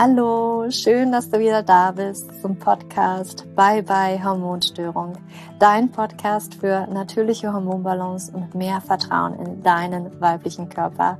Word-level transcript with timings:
Hallo, 0.00 0.70
schön, 0.70 1.10
dass 1.10 1.28
du 1.28 1.40
wieder 1.40 1.64
da 1.64 1.90
bist 1.90 2.30
zum 2.40 2.56
Podcast 2.56 3.44
Bye 3.56 3.82
Bye 3.82 4.22
Hormonstörung. 4.22 5.14
Dein 5.58 5.90
Podcast 5.90 6.54
für 6.54 6.86
natürliche 6.86 7.52
Hormonbalance 7.52 8.30
und 8.30 8.54
mehr 8.54 8.80
Vertrauen 8.80 9.34
in 9.40 9.60
deinen 9.64 10.20
weiblichen 10.20 10.68
Körper. 10.68 11.18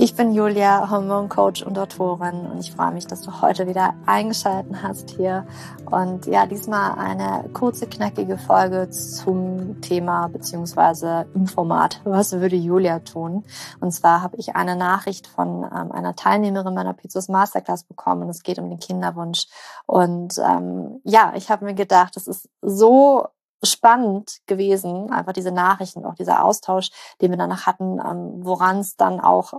Ich 0.00 0.14
bin 0.14 0.32
Julia, 0.32 0.88
Hormoncoach 0.92 1.66
und 1.66 1.76
Autorin 1.76 2.46
und 2.46 2.60
ich 2.60 2.70
freue 2.70 2.92
mich, 2.92 3.08
dass 3.08 3.22
du 3.22 3.42
heute 3.42 3.66
wieder 3.66 3.94
eingeschaltet 4.06 4.72
hast 4.80 5.10
hier. 5.10 5.44
Und 5.90 6.26
ja, 6.26 6.46
diesmal 6.46 6.96
eine 6.96 7.48
kurze, 7.52 7.88
knackige 7.88 8.38
Folge 8.38 8.90
zum 8.90 9.80
Thema 9.80 10.28
beziehungsweise 10.28 11.26
im 11.34 11.48
Format, 11.48 12.00
was 12.04 12.30
würde 12.30 12.54
Julia 12.54 13.00
tun? 13.00 13.44
Und 13.80 13.90
zwar 13.90 14.22
habe 14.22 14.36
ich 14.36 14.54
eine 14.54 14.76
Nachricht 14.76 15.26
von 15.26 15.64
ähm, 15.64 15.90
einer 15.90 16.14
Teilnehmerin 16.14 16.74
meiner 16.74 16.94
Pizzos 16.94 17.26
Masterclass 17.26 17.82
bekommen. 17.82 18.28
Es 18.28 18.44
geht 18.44 18.60
um 18.60 18.70
den 18.70 18.78
Kinderwunsch. 18.78 19.46
Und 19.86 20.38
ähm, 20.38 21.00
ja, 21.02 21.32
ich 21.34 21.50
habe 21.50 21.64
mir 21.64 21.74
gedacht, 21.74 22.16
es 22.16 22.28
ist 22.28 22.48
so 22.62 23.26
spannend 23.62 24.38
gewesen, 24.46 25.10
einfach 25.10 25.32
diese 25.32 25.52
Nachrichten, 25.52 26.04
auch 26.04 26.14
dieser 26.14 26.44
Austausch, 26.44 26.90
den 27.20 27.30
wir 27.30 27.38
danach 27.38 27.66
hatten, 27.66 27.98
ähm, 27.98 28.44
woran 28.44 28.78
es 28.78 28.96
dann 28.96 29.20
auch 29.20 29.54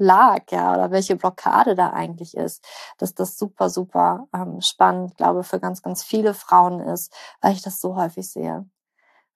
lag, 0.00 0.50
ja, 0.50 0.72
oder 0.72 0.90
welche 0.90 1.16
Blockade 1.16 1.74
da 1.74 1.90
eigentlich 1.90 2.36
ist, 2.36 2.64
dass 2.98 3.14
das 3.14 3.38
super, 3.38 3.68
super 3.70 4.26
ähm, 4.34 4.60
spannend, 4.62 5.16
glaube 5.16 5.44
für 5.44 5.60
ganz, 5.60 5.82
ganz 5.82 6.02
viele 6.02 6.34
Frauen 6.34 6.80
ist, 6.80 7.12
weil 7.40 7.52
ich 7.52 7.62
das 7.62 7.80
so 7.80 7.96
häufig 7.96 8.30
sehe. 8.30 8.66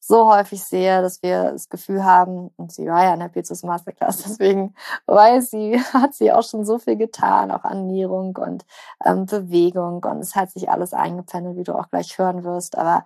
So 0.01 0.31
häufig 0.31 0.63
sehe, 0.63 1.01
dass 1.01 1.23
wir 1.23 1.53
das 1.53 1.71
Gefühl 1.71 2.05
haben, 2.05 2.51
und 2.57 2.73
sie 2.73 2.87
war 2.87 3.05
ja 3.05 3.15
in 3.15 3.21
der 3.21 3.29
Pizzas 3.29 3.63
Masterclass, 3.63 4.23
deswegen 4.23 4.75
weiß 5.07 5.51
sie, 5.51 5.81
hat 5.95 6.15
sie 6.15 6.33
auch 6.33 6.43
schon 6.43 6.65
so 6.65 6.79
viel 6.79 6.97
getan, 6.97 7.51
auch 7.51 7.65
Ernährung 7.65 8.37
und 8.37 8.67
ähm, 9.05 9.27
Bewegung 9.27 10.03
und 10.05 10.19
es 10.19 10.35
hat 10.35 10.51
sich 10.51 10.71
alles 10.71 10.93
eingependelt, 10.93 11.57
wie 11.57 11.65
du 11.65 11.75
auch 11.75 11.89
gleich 11.89 12.19
hören 12.19 12.45
wirst, 12.45 12.77
aber 12.77 13.05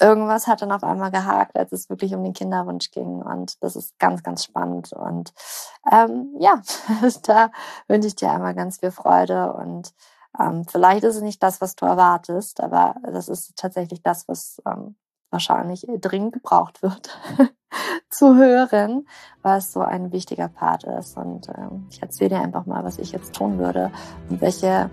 irgendwas 0.00 0.46
hat 0.46 0.62
dann 0.62 0.72
auf 0.72 0.84
einmal 0.84 1.10
gehakt, 1.10 1.56
als 1.56 1.72
es 1.72 1.88
wirklich 1.88 2.14
um 2.14 2.22
den 2.22 2.32
Kinderwunsch 2.32 2.90
ging. 2.90 3.22
Und 3.22 3.62
das 3.62 3.76
ist 3.76 3.98
ganz, 3.98 4.22
ganz 4.22 4.44
spannend. 4.44 4.92
Und 4.92 5.32
ähm, 5.90 6.34
ja, 6.38 6.60
da 7.22 7.50
wünsche 7.88 8.08
ich 8.08 8.16
dir 8.16 8.30
einmal 8.30 8.54
ganz 8.54 8.78
viel 8.78 8.90
Freude. 8.90 9.52
Und 9.52 9.92
ähm, 10.38 10.64
vielleicht 10.64 11.04
ist 11.04 11.16
es 11.16 11.22
nicht 11.22 11.42
das, 11.42 11.60
was 11.60 11.76
du 11.76 11.86
erwartest, 11.86 12.60
aber 12.60 12.96
das 13.02 13.28
ist 13.28 13.56
tatsächlich 13.56 14.02
das, 14.02 14.28
was 14.28 14.62
ähm, 14.66 14.96
wahrscheinlich 15.30 15.86
dringend 16.00 16.34
gebraucht 16.34 16.82
wird. 16.82 17.18
zu 18.08 18.36
hören, 18.36 19.06
was 19.42 19.72
so 19.72 19.80
ein 19.80 20.12
wichtiger 20.12 20.48
Part 20.48 20.84
ist. 20.84 21.16
Und 21.16 21.48
ähm, 21.48 21.86
ich 21.90 22.00
erzähle 22.02 22.30
dir 22.30 22.40
einfach 22.40 22.66
mal, 22.66 22.84
was 22.84 22.98
ich 22.98 23.12
jetzt 23.12 23.34
tun 23.34 23.58
würde 23.58 23.90
und 24.30 24.40
welche 24.40 24.90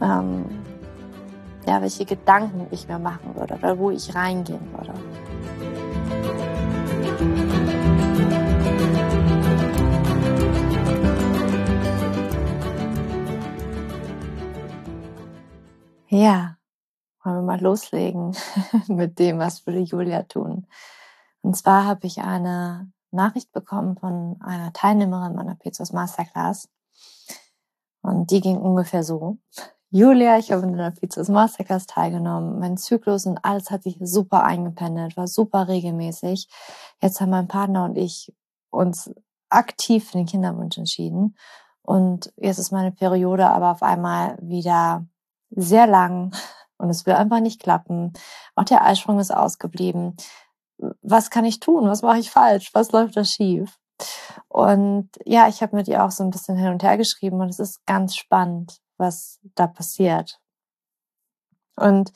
ähm, 0.00 0.44
ja, 1.66 1.82
welche 1.82 2.04
Gedanken 2.04 2.66
ich 2.70 2.88
mir 2.88 2.98
machen 2.98 3.34
würde 3.34 3.54
oder 3.54 3.78
wo 3.78 3.90
ich 3.90 4.14
reingehen 4.14 4.72
würde. 4.72 4.94
Ja, 16.10 16.56
wollen 17.22 17.36
wir 17.36 17.42
mal 17.42 17.60
loslegen 17.60 18.34
mit 18.88 19.18
dem, 19.18 19.38
was 19.38 19.66
würde 19.66 19.80
Julia 19.80 20.22
tun. 20.22 20.66
Und 21.42 21.54
zwar 21.54 21.84
habe 21.84 22.06
ich 22.06 22.20
eine 22.22 22.90
Nachricht 23.10 23.52
bekommen 23.52 23.96
von 23.96 24.40
einer 24.40 24.72
Teilnehmerin 24.72 25.34
meiner 25.34 25.54
Pizzas 25.54 25.92
Masterclass. 25.92 26.68
Und 28.00 28.30
die 28.30 28.40
ging 28.40 28.56
ungefähr 28.56 29.02
so. 29.02 29.38
Julia, 29.90 30.36
ich 30.38 30.52
habe 30.52 30.66
in 30.66 30.76
der 30.76 30.90
Pizzas 30.90 31.30
Masterclass 31.30 31.86
teilgenommen. 31.86 32.58
Mein 32.58 32.76
Zyklus 32.76 33.24
und 33.24 33.42
alles 33.42 33.70
hat 33.70 33.84
sich 33.84 33.96
super 34.00 34.44
eingependelt, 34.44 35.16
war 35.16 35.26
super 35.26 35.66
regelmäßig. 35.66 36.46
Jetzt 37.00 37.20
haben 37.22 37.30
mein 37.30 37.48
Partner 37.48 37.86
und 37.86 37.96
ich 37.96 38.30
uns 38.70 39.10
aktiv 39.48 40.10
für 40.10 40.18
den 40.18 40.26
Kinderwunsch 40.26 40.76
entschieden. 40.76 41.36
Und 41.80 42.30
jetzt 42.36 42.58
ist 42.58 42.70
meine 42.70 42.92
Periode 42.92 43.48
aber 43.48 43.70
auf 43.70 43.82
einmal 43.82 44.36
wieder 44.42 45.06
sehr 45.50 45.86
lang 45.86 46.34
und 46.76 46.90
es 46.90 47.06
will 47.06 47.14
einfach 47.14 47.40
nicht 47.40 47.62
klappen. 47.62 48.12
Auch 48.56 48.64
der 48.64 48.84
Eisprung 48.84 49.18
ist 49.18 49.34
ausgeblieben. 49.34 50.16
Was 51.00 51.30
kann 51.30 51.46
ich 51.46 51.60
tun? 51.60 51.88
Was 51.88 52.02
mache 52.02 52.18
ich 52.18 52.30
falsch? 52.30 52.70
Was 52.74 52.92
läuft 52.92 53.16
da 53.16 53.24
schief? 53.24 53.78
Und 54.48 55.08
ja, 55.24 55.48
ich 55.48 55.62
habe 55.62 55.76
mit 55.76 55.88
ihr 55.88 56.04
auch 56.04 56.10
so 56.10 56.24
ein 56.24 56.30
bisschen 56.30 56.56
hin 56.56 56.68
und 56.68 56.82
her 56.82 56.98
geschrieben 56.98 57.40
und 57.40 57.48
es 57.48 57.58
ist 57.58 57.86
ganz 57.86 58.16
spannend, 58.16 58.78
was 58.98 59.40
da 59.54 59.66
passiert. 59.66 60.40
Und 61.76 62.12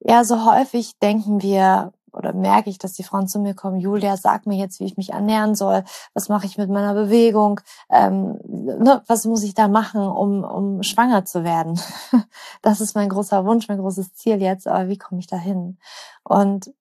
ja, 0.00 0.24
so 0.24 0.50
häufig 0.50 0.98
denken 0.98 1.42
wir 1.42 1.92
oder 2.14 2.32
merke 2.32 2.70
ich, 2.70 2.78
dass 2.78 2.92
die 2.92 3.02
Frauen 3.02 3.26
zu 3.26 3.40
mir 3.40 3.54
kommen, 3.54 3.80
Julia, 3.80 4.16
sag 4.16 4.46
mir 4.46 4.56
jetzt, 4.56 4.80
wie 4.80 4.84
ich 4.84 4.96
mich 4.96 5.10
ernähren 5.10 5.54
soll, 5.54 5.84
was 6.14 6.28
mache 6.28 6.46
ich 6.46 6.56
mit 6.56 6.70
meiner 6.70 6.94
Bewegung, 6.94 7.60
ähm, 7.90 8.38
ne, 8.46 9.02
was 9.06 9.24
muss 9.24 9.42
ich 9.42 9.54
da 9.54 9.68
machen, 9.68 10.00
um, 10.00 10.44
um 10.44 10.82
schwanger 10.82 11.24
zu 11.24 11.44
werden. 11.44 11.78
Das 12.62 12.80
ist 12.80 12.94
mein 12.94 13.08
großer 13.10 13.44
Wunsch, 13.44 13.68
mein 13.68 13.78
großes 13.78 14.14
Ziel 14.14 14.40
jetzt, 14.40 14.66
aber 14.66 14.88
wie 14.88 14.96
komme 14.96 15.20
ich 15.20 15.26
da 15.26 15.36
hin? 15.36 15.78
Und 16.22 16.72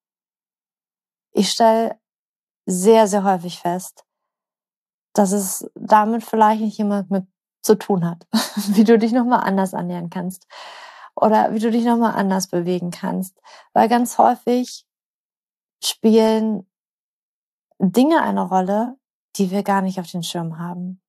ich 1.34 1.50
stelle 1.50 1.98
sehr, 2.66 3.08
sehr 3.08 3.24
häufig 3.24 3.60
fest, 3.60 4.06
dass 5.14 5.32
es 5.32 5.70
damit 5.76 6.24
vielleicht 6.24 6.62
nicht 6.62 6.78
jemand 6.78 7.12
mit 7.12 7.26
zu 7.64 7.76
tun 7.76 8.06
hat, 8.06 8.28
wie 8.74 8.84
du 8.84 9.00
dich 9.00 9.12
nochmal 9.12 9.42
anders 9.42 9.74
ernähren 9.74 10.10
kannst 10.10 10.48
oder 11.16 11.54
wie 11.54 11.60
du 11.60 11.72
dich 11.72 11.86
nochmal 11.86 12.14
anders 12.14 12.48
bewegen 12.48 12.92
kannst. 12.92 13.40
Weil 13.74 13.90
ganz 13.90 14.18
häufig 14.18 14.86
spielen 15.84 16.68
Dinge 17.80 18.22
eine 18.22 18.42
Rolle, 18.42 18.98
die 19.36 19.52
wir 19.52 19.64
gar 19.64 19.82
nicht 19.82 20.00
auf 20.00 20.10
den 20.10 20.24
Schirm 20.24 20.60
haben, 20.60 21.02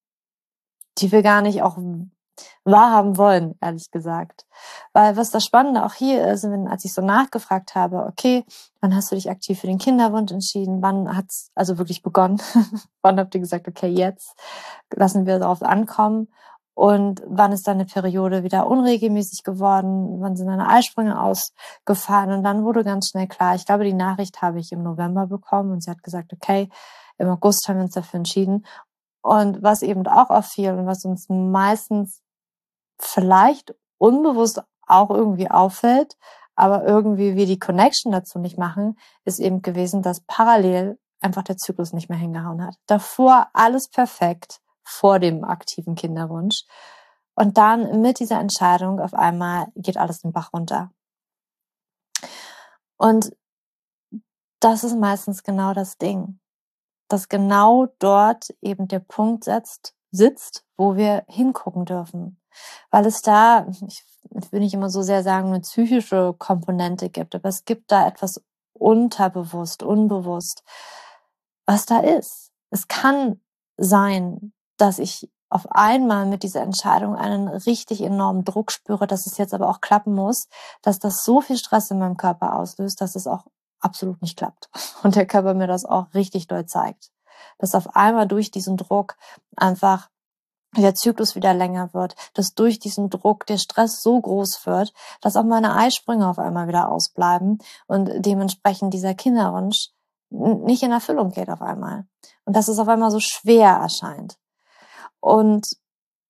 die 0.98 1.12
wir 1.12 1.22
gar 1.22 1.42
nicht 1.42 1.62
auch 1.62 1.76
wahrhaben 2.64 3.16
wollen, 3.16 3.56
ehrlich 3.60 3.90
gesagt. 3.90 4.46
Weil 4.92 5.16
was 5.16 5.30
das 5.30 5.44
Spannende 5.44 5.84
auch 5.84 5.94
hier 5.94 6.26
ist, 6.26 6.44
wenn, 6.44 6.66
als 6.66 6.84
ich 6.84 6.92
so 6.92 7.02
nachgefragt 7.02 7.74
habe, 7.74 8.06
okay, 8.06 8.44
wann 8.80 8.94
hast 8.94 9.12
du 9.12 9.14
dich 9.14 9.30
aktiv 9.30 9.60
für 9.60 9.66
den 9.66 9.78
Kinderwunsch 9.78 10.32
entschieden? 10.32 10.82
Wann 10.82 11.16
hat's 11.16 11.50
also 11.54 11.78
wirklich 11.78 12.02
begonnen? 12.02 12.40
wann 13.02 13.18
habt 13.18 13.34
ihr 13.34 13.40
gesagt, 13.40 13.68
okay, 13.68 13.88
jetzt 13.88 14.34
lassen 14.92 15.26
wir 15.26 15.38
darauf 15.38 15.62
ankommen? 15.62 16.28
Und 16.74 17.22
wann 17.26 17.52
ist 17.52 17.68
deine 17.68 17.84
Periode 17.86 18.42
wieder 18.42 18.66
unregelmäßig 18.66 19.44
geworden? 19.44 20.20
Wann 20.20 20.36
sind 20.36 20.48
deine 20.48 20.68
Eisprünge 20.68 21.20
ausgefallen? 21.20 22.32
Und 22.32 22.42
dann 22.42 22.64
wurde 22.64 22.82
ganz 22.82 23.10
schnell 23.10 23.28
klar, 23.28 23.54
ich 23.54 23.64
glaube, 23.64 23.84
die 23.84 23.92
Nachricht 23.92 24.42
habe 24.42 24.58
ich 24.58 24.72
im 24.72 24.82
November 24.82 25.28
bekommen 25.28 25.70
und 25.70 25.84
sie 25.84 25.90
hat 25.90 26.02
gesagt, 26.02 26.32
okay, 26.32 26.68
im 27.16 27.28
August 27.28 27.68
haben 27.68 27.76
wir 27.76 27.84
uns 27.84 27.94
dafür 27.94 28.18
entschieden. 28.18 28.66
Und 29.22 29.62
was 29.62 29.82
eben 29.82 30.06
auch 30.06 30.30
auffiel 30.30 30.72
und 30.72 30.86
was 30.86 31.04
uns 31.04 31.28
meistens 31.28 32.20
vielleicht 32.98 33.74
unbewusst 33.98 34.62
auch 34.86 35.10
irgendwie 35.10 35.50
auffällt, 35.50 36.16
aber 36.56 36.84
irgendwie 36.84 37.36
wir 37.36 37.46
die 37.46 37.58
Connection 37.58 38.12
dazu 38.12 38.38
nicht 38.38 38.58
machen, 38.58 38.98
ist 39.24 39.40
eben 39.40 39.62
gewesen, 39.62 40.02
dass 40.02 40.20
parallel 40.26 40.98
einfach 41.20 41.42
der 41.42 41.56
Zyklus 41.56 41.92
nicht 41.92 42.08
mehr 42.08 42.18
hingehauen 42.18 42.64
hat. 42.64 42.74
Davor 42.86 43.48
alles 43.54 43.88
perfekt, 43.88 44.60
vor 44.84 45.18
dem 45.18 45.44
aktiven 45.44 45.94
Kinderwunsch. 45.94 46.64
Und 47.34 47.58
dann 47.58 48.00
mit 48.00 48.20
dieser 48.20 48.38
Entscheidung 48.38 49.00
auf 49.00 49.14
einmal 49.14 49.66
geht 49.74 49.96
alles 49.96 50.20
den 50.20 50.32
Bach 50.32 50.52
runter. 50.52 50.92
Und 52.96 53.36
das 54.60 54.84
ist 54.84 54.96
meistens 54.96 55.42
genau 55.42 55.74
das 55.74 55.98
Ding, 55.98 56.38
dass 57.08 57.28
genau 57.28 57.86
dort 57.98 58.54
eben 58.62 58.88
der 58.88 59.00
Punkt 59.00 59.44
setzt, 59.44 59.94
sitzt, 60.10 60.64
wo 60.76 60.96
wir 60.96 61.24
hingucken 61.28 61.84
dürfen. 61.84 62.40
Weil 62.90 63.04
es 63.04 63.20
da, 63.20 63.66
ich 63.86 64.04
will 64.52 64.60
nicht 64.60 64.74
immer 64.74 64.88
so 64.88 65.02
sehr 65.02 65.22
sagen, 65.22 65.48
eine 65.48 65.60
psychische 65.60 66.34
Komponente 66.38 67.10
gibt, 67.10 67.34
aber 67.34 67.48
es 67.48 67.64
gibt 67.64 67.90
da 67.90 68.06
etwas 68.06 68.42
unterbewusst, 68.72 69.82
unbewusst, 69.82 70.62
was 71.66 71.84
da 71.84 72.00
ist. 72.00 72.52
Es 72.70 72.88
kann 72.88 73.40
sein, 73.76 74.53
dass 74.76 74.98
ich 74.98 75.30
auf 75.48 75.70
einmal 75.70 76.26
mit 76.26 76.42
dieser 76.42 76.62
Entscheidung 76.62 77.14
einen 77.14 77.46
richtig 77.48 78.00
enormen 78.02 78.44
Druck 78.44 78.72
spüre, 78.72 79.06
dass 79.06 79.26
es 79.26 79.38
jetzt 79.38 79.54
aber 79.54 79.68
auch 79.68 79.80
klappen 79.80 80.14
muss, 80.14 80.48
dass 80.82 80.98
das 80.98 81.22
so 81.22 81.40
viel 81.40 81.56
Stress 81.56 81.90
in 81.90 81.98
meinem 81.98 82.16
Körper 82.16 82.56
auslöst, 82.56 83.00
dass 83.00 83.14
es 83.14 83.26
auch 83.26 83.44
absolut 83.80 84.20
nicht 84.20 84.36
klappt. 84.36 84.68
Und 85.02 85.14
der 85.14 85.26
Körper 85.26 85.54
mir 85.54 85.66
das 85.66 85.84
auch 85.84 86.12
richtig 86.14 86.48
doll 86.48 86.66
zeigt. 86.66 87.10
Dass 87.58 87.74
auf 87.74 87.94
einmal 87.94 88.26
durch 88.26 88.50
diesen 88.50 88.76
Druck 88.76 89.16
einfach 89.56 90.08
der 90.76 90.94
Zyklus 90.94 91.36
wieder 91.36 91.54
länger 91.54 91.94
wird, 91.94 92.16
dass 92.34 92.54
durch 92.54 92.80
diesen 92.80 93.10
Druck 93.10 93.46
der 93.46 93.58
Stress 93.58 94.02
so 94.02 94.20
groß 94.20 94.66
wird, 94.66 94.92
dass 95.20 95.36
auch 95.36 95.44
meine 95.44 95.76
Eisprünge 95.76 96.28
auf 96.28 96.40
einmal 96.40 96.66
wieder 96.66 96.90
ausbleiben 96.90 97.58
und 97.86 98.10
dementsprechend 98.16 98.92
dieser 98.92 99.14
Kinderwunsch 99.14 99.90
nicht 100.30 100.82
in 100.82 100.90
Erfüllung 100.90 101.30
geht 101.30 101.48
auf 101.48 101.62
einmal. 101.62 102.06
Und 102.44 102.56
dass 102.56 102.66
es 102.66 102.80
auf 102.80 102.88
einmal 102.88 103.12
so 103.12 103.20
schwer 103.20 103.70
erscheint. 103.70 104.36
Und 105.24 105.78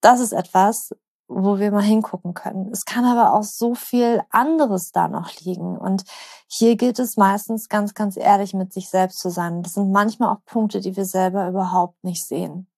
das 0.03 0.21
ist 0.21 0.33
etwas, 0.33 0.95
wo 1.27 1.59
wir 1.59 1.73
mal 1.73 1.83
hingucken 1.83 2.33
können. 2.33 2.71
Es 2.71 2.85
kann 2.85 3.05
aber 3.05 3.35
auch 3.35 3.43
so 3.43 3.75
viel 3.75 4.23
anderes 4.31 4.93
da 4.93 5.09
noch 5.09 5.35
liegen. 5.41 5.77
Und 5.77 6.05
hier 6.47 6.77
gilt 6.77 7.01
es 7.01 7.17
meistens 7.17 7.69
ganz, 7.69 7.95
ganz 7.95 8.17
ehrlich 8.17 8.55
mit 8.55 8.73
sich 8.73 8.89
selbst 8.89 9.19
zu 9.19 9.31
sein. 9.31 9.65
Das 9.65 9.73
sind 9.73 9.91
manchmal 9.91 10.33
auch 10.33 10.45
Punkte, 10.45 10.81
die 10.81 10.97
wir 10.97 11.07
selber 11.07 11.49
überhaupt 11.49 12.05
nicht 12.05 12.25
sehen, 12.25 12.69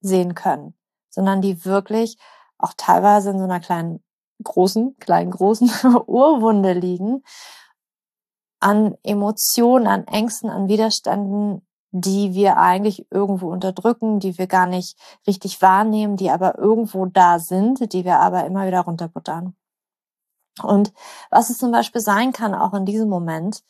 sehen 0.00 0.34
können, 0.34 0.72
sondern 1.10 1.42
die 1.42 1.66
wirklich 1.66 2.16
auch 2.56 2.72
teilweise 2.74 3.28
in 3.28 3.38
so 3.38 3.44
einer 3.44 3.60
kleinen, 3.60 4.02
großen, 4.42 4.96
kleinen, 4.98 5.30
großen 5.30 5.68
Urwunde 6.06 6.72
liegen 6.72 7.22
an 8.60 8.96
Emotionen, 9.02 9.86
an 9.86 10.06
Ängsten, 10.06 10.48
an 10.48 10.68
Widerständen, 10.68 11.66
die 11.90 12.34
wir 12.34 12.56
eigentlich 12.58 13.06
irgendwo 13.10 13.50
unterdrücken, 13.50 14.20
die 14.20 14.38
wir 14.38 14.46
gar 14.46 14.66
nicht 14.66 14.98
richtig 15.26 15.62
wahrnehmen, 15.62 16.16
die 16.16 16.30
aber 16.30 16.58
irgendwo 16.58 17.06
da 17.06 17.38
sind, 17.38 17.92
die 17.92 18.04
wir 18.04 18.18
aber 18.20 18.44
immer 18.44 18.66
wieder 18.66 18.80
runterbuttern. 18.80 19.54
Und 20.62 20.92
was 21.30 21.50
es 21.50 21.58
zum 21.58 21.70
Beispiel 21.70 22.00
sein 22.00 22.32
kann, 22.32 22.54
auch 22.54 22.74
in 22.74 22.86
diesem 22.86 23.08
Moment, 23.08 23.62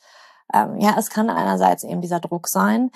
ähm, 0.55 0.79
ja, 0.79 0.95
es 0.99 1.11
kann 1.11 1.31
einerseits 1.31 1.83
eben 1.83 2.01
dieser 2.01 2.21
Druck 2.21 2.49
sein, 2.49 2.91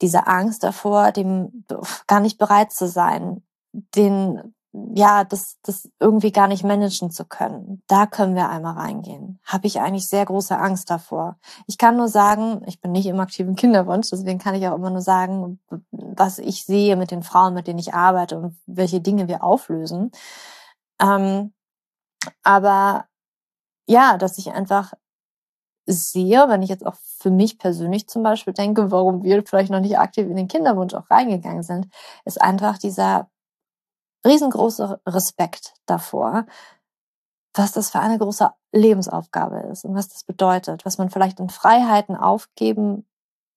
diese 0.00 0.26
Angst 0.26 0.62
davor, 0.62 1.12
dem 1.12 1.64
gar 2.06 2.20
nicht 2.20 2.38
bereit 2.38 2.72
zu 2.72 2.88
sein, 2.88 3.42
den 3.72 4.54
ja, 4.94 5.22
das, 5.22 5.58
das 5.62 5.88
irgendwie 6.00 6.32
gar 6.32 6.48
nicht 6.48 6.64
managen 6.64 7.10
zu 7.12 7.24
können. 7.24 7.82
Da 7.86 8.06
können 8.06 8.34
wir 8.34 8.48
einmal 8.48 8.74
reingehen. 8.74 9.38
Habe 9.44 9.68
ich 9.68 9.80
eigentlich 9.80 10.08
sehr 10.08 10.24
große 10.24 10.58
Angst 10.58 10.90
davor. 10.90 11.38
Ich 11.68 11.78
kann 11.78 11.96
nur 11.96 12.08
sagen, 12.08 12.62
ich 12.66 12.80
bin 12.80 12.90
nicht 12.90 13.06
im 13.06 13.20
aktiven 13.20 13.54
Kinderwunsch, 13.54 14.10
deswegen 14.10 14.40
kann 14.40 14.56
ich 14.56 14.66
auch 14.66 14.74
immer 14.74 14.90
nur 14.90 15.00
sagen, 15.00 15.60
was 15.92 16.40
ich 16.40 16.64
sehe 16.64 16.96
mit 16.96 17.12
den 17.12 17.22
Frauen, 17.22 17.54
mit 17.54 17.68
denen 17.68 17.78
ich 17.78 17.94
arbeite 17.94 18.36
und 18.36 18.56
welche 18.66 19.00
Dinge 19.00 19.28
wir 19.28 19.44
auflösen. 19.44 20.10
Ähm, 21.00 21.52
aber 22.42 23.06
ja, 23.86 24.18
dass 24.18 24.38
ich 24.38 24.52
einfach 24.52 24.94
sehe, 25.86 26.48
wenn 26.48 26.62
ich 26.62 26.70
jetzt 26.70 26.86
auch 26.86 26.96
für 27.18 27.30
mich 27.30 27.58
persönlich 27.58 28.08
zum 28.08 28.22
Beispiel 28.22 28.54
denke, 28.54 28.90
warum 28.90 29.22
wir 29.22 29.44
vielleicht 29.46 29.70
noch 29.70 29.80
nicht 29.80 29.98
aktiv 29.98 30.26
in 30.26 30.36
den 30.36 30.48
Kinderwunsch 30.48 30.94
auch 30.94 31.10
reingegangen 31.10 31.62
sind, 31.62 31.88
ist 32.24 32.40
einfach 32.40 32.78
dieser 32.78 33.28
riesengroßer 34.24 35.00
Respekt 35.06 35.74
davor, 35.86 36.46
was 37.54 37.72
das 37.72 37.90
für 37.90 38.00
eine 38.00 38.18
große 38.18 38.50
Lebensaufgabe 38.72 39.60
ist 39.70 39.84
und 39.84 39.94
was 39.94 40.08
das 40.08 40.24
bedeutet, 40.24 40.84
was 40.84 40.98
man 40.98 41.10
vielleicht 41.10 41.38
in 41.40 41.48
Freiheiten 41.48 42.16
aufgeben 42.16 43.06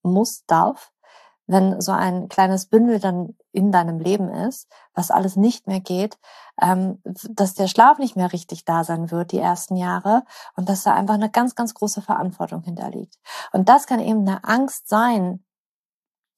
muss, 0.03 0.45
darf, 0.45 0.91
wenn 1.47 1.79
so 1.81 1.93
ein 1.93 2.27
kleines 2.27 2.67
Bündel 2.67 2.99
dann 2.99 3.35
in 3.53 3.71
deinem 3.71 3.99
Leben 3.99 4.29
ist, 4.29 4.67
was 4.93 5.11
alles 5.11 5.37
nicht 5.37 5.65
mehr 5.65 5.79
geht, 5.79 6.19
ähm, 6.61 7.01
dass 7.03 7.53
der 7.53 7.67
Schlaf 7.67 7.97
nicht 7.97 8.15
mehr 8.15 8.33
richtig 8.33 8.65
da 8.65 8.83
sein 8.83 9.11
wird 9.11 9.31
die 9.31 9.39
ersten 9.39 9.77
Jahre 9.77 10.23
und 10.55 10.69
dass 10.69 10.83
da 10.83 10.93
einfach 10.93 11.15
eine 11.15 11.31
ganz, 11.31 11.55
ganz 11.55 11.73
große 11.73 12.01
Verantwortung 12.01 12.63
hinterliegt. 12.63 13.17
Und 13.53 13.69
das 13.69 13.87
kann 13.87 14.01
eben 14.01 14.27
eine 14.27 14.43
Angst 14.43 14.89
sein, 14.89 15.43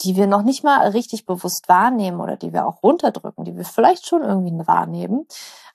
die 0.01 0.15
wir 0.15 0.27
noch 0.27 0.43
nicht 0.43 0.63
mal 0.63 0.87
richtig 0.89 1.25
bewusst 1.25 1.67
wahrnehmen 1.67 2.21
oder 2.21 2.37
die 2.37 2.53
wir 2.53 2.65
auch 2.65 2.83
runterdrücken, 2.83 3.45
die 3.45 3.55
wir 3.55 3.65
vielleicht 3.65 4.07
schon 4.07 4.21
irgendwie 4.21 4.67
wahrnehmen, 4.67 5.25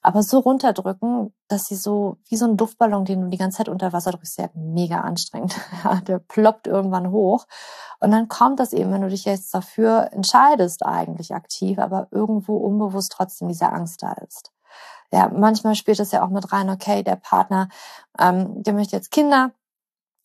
aber 0.05 0.23
so 0.23 0.41
runterdrücken, 0.41 1.33
dass 1.49 1.65
sie 1.65 1.77
so 1.77 2.19
wie 2.29 2.37
so 2.37 2.45
ein 2.45 2.59
Duftballon, 2.59 3.07
den 3.07 3.23
du 3.23 3.29
die 3.29 3.39
ganze 3.39 3.59
Zeit 3.59 3.69
unter 3.71 3.95
Wasser 3.95 4.11
drückst, 4.11 4.39
ja 4.39 4.51
mega 4.55 5.01
anstrengend. 5.01 5.59
der 6.07 6.19
ploppt 6.19 6.67
irgendwann 6.67 7.11
hoch. 7.11 7.47
Und 8.01 8.11
dann 8.11 8.29
kommt 8.29 8.61
das 8.61 8.75
eben, 8.75 8.93
wenn 8.93 9.01
du 9.01 9.09
dich 9.09 9.25
jetzt 9.25 9.55
dafür 9.55 10.11
entscheidest, 10.13 10.85
eigentlich 10.85 11.35
aktiv, 11.35 11.79
aber 11.79 12.09
irgendwo 12.11 12.59
unbewusst 12.59 13.15
trotzdem 13.17 13.49
diese 13.49 13.73
Angst 13.73 14.03
da 14.03 14.13
ist. 14.13 14.53
Ja, 15.11 15.31
manchmal 15.33 15.75
spielt 15.75 16.01
es 16.01 16.13
ja 16.13 16.23
auch 16.23 16.31
mit 16.31 16.53
rein, 16.53 16.69
okay, 16.69 17.03
der 17.03 17.17
Partner, 17.17 17.69
ähm, 18.19 18.63
der 18.63 18.75
möchte 18.75 18.97
jetzt 18.97 19.11
Kinder, 19.11 19.53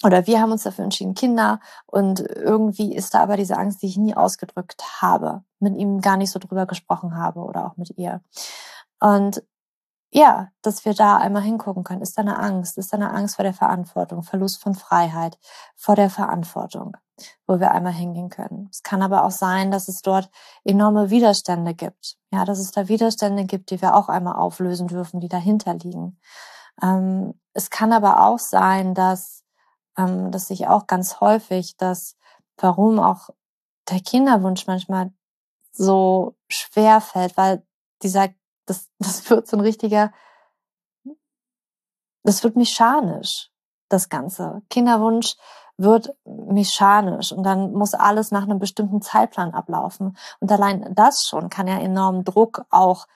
oder 0.04 0.28
wir 0.28 0.40
haben 0.40 0.52
uns 0.52 0.64
dafür 0.64 0.86
entschieden, 0.86 1.14
Kinder. 1.14 1.60
Und 1.86 2.22
irgendwie 2.22 2.96
ist 2.96 3.14
da 3.14 3.22
aber 3.22 3.36
diese 3.38 3.58
Angst, 3.58 3.82
die 3.82 3.88
ich 3.88 3.98
nie 3.98 4.16
ausgedrückt 4.16 4.82
habe, 5.02 5.44
mit 5.60 5.76
ihm 5.76 6.00
gar 6.02 6.18
nicht 6.18 6.32
so 6.32 6.40
drüber 6.40 6.66
gesprochen 6.66 7.18
habe 7.18 7.42
oder 7.42 7.66
auch 7.66 7.78
mit 7.78 7.98
ihr. 7.98 8.22
Und 9.00 9.44
ja, 10.12 10.50
dass 10.64 10.86
wir 10.86 10.94
da 10.94 11.18
einmal 11.18 11.44
hingucken 11.44 11.84
können. 11.84 12.02
Ist 12.02 12.18
da 12.18 12.22
eine 12.22 12.40
Angst? 12.40 12.78
Ist 12.78 12.94
da 12.94 12.98
eine 12.98 13.12
Angst 13.12 13.36
vor 13.36 13.44
der 13.44 13.54
Verantwortung, 13.54 14.24
Verlust 14.24 14.62
von 14.62 14.74
Freiheit, 14.74 15.38
vor 15.76 15.96
der 15.96 16.10
Verantwortung, 16.10 16.98
wo 17.46 17.60
wir 17.60 17.72
einmal 17.72 17.94
hingehen 17.94 18.30
können. 18.30 18.70
Es 18.72 18.82
kann 18.82 19.04
aber 19.04 19.24
auch 19.24 19.32
sein, 19.32 19.70
dass 19.70 19.88
es 19.88 20.02
dort 20.02 20.30
enorme 20.64 21.12
Widerstände 21.12 21.76
gibt. 21.76 22.18
Ja, 22.32 22.44
dass 22.44 22.58
es 22.60 22.72
da 22.72 22.88
Widerstände 22.88 23.46
gibt, 23.46 23.70
die 23.70 23.82
wir 23.82 23.96
auch 23.96 24.10
einmal 24.10 24.36
auflösen 24.36 24.88
dürfen, 24.88 25.20
die 25.20 25.30
dahinter 25.30 25.76
liegen. 25.76 26.20
Ähm, 26.82 27.40
es 27.54 27.70
kann 27.70 27.94
aber 27.94 28.26
auch 28.26 28.40
sein, 28.40 28.96
dass 28.96 29.39
ähm, 30.00 30.32
das 30.32 30.48
sehe 30.48 30.56
ich 30.56 30.68
auch 30.68 30.88
ganz 30.88 31.20
häufig, 31.20 31.76
dass 31.78 32.16
warum 32.58 33.00
auch 33.00 33.30
der 33.90 34.00
Kinderwunsch 34.00 34.68
manchmal 34.68 35.12
so 35.72 36.36
schwer 36.48 37.02
fällt, 37.02 37.38
weil 37.38 37.66
dieser, 38.02 38.30
das, 38.66 38.90
das 39.00 39.30
wird 39.30 39.48
so 39.48 39.58
ein 39.58 39.62
richtiger, 39.62 40.12
das 42.24 42.44
wird 42.44 42.56
mechanisch, 42.56 43.50
das 43.90 44.10
Ganze. 44.10 44.62
Kinderwunsch 44.70 45.36
wird 45.78 46.14
mechanisch 46.26 47.32
und 47.32 47.44
dann 47.44 47.72
muss 47.72 47.94
alles 47.94 48.32
nach 48.32 48.44
einem 48.44 48.60
bestimmten 48.60 49.02
Zeitplan 49.02 49.54
ablaufen. 49.54 50.18
Und 50.40 50.52
allein 50.52 50.94
das 50.94 51.26
schon 51.28 51.50
kann 51.50 51.68
ja 51.68 51.80
enormen 51.80 52.26
Druck 52.26 52.66
auch 52.70 53.08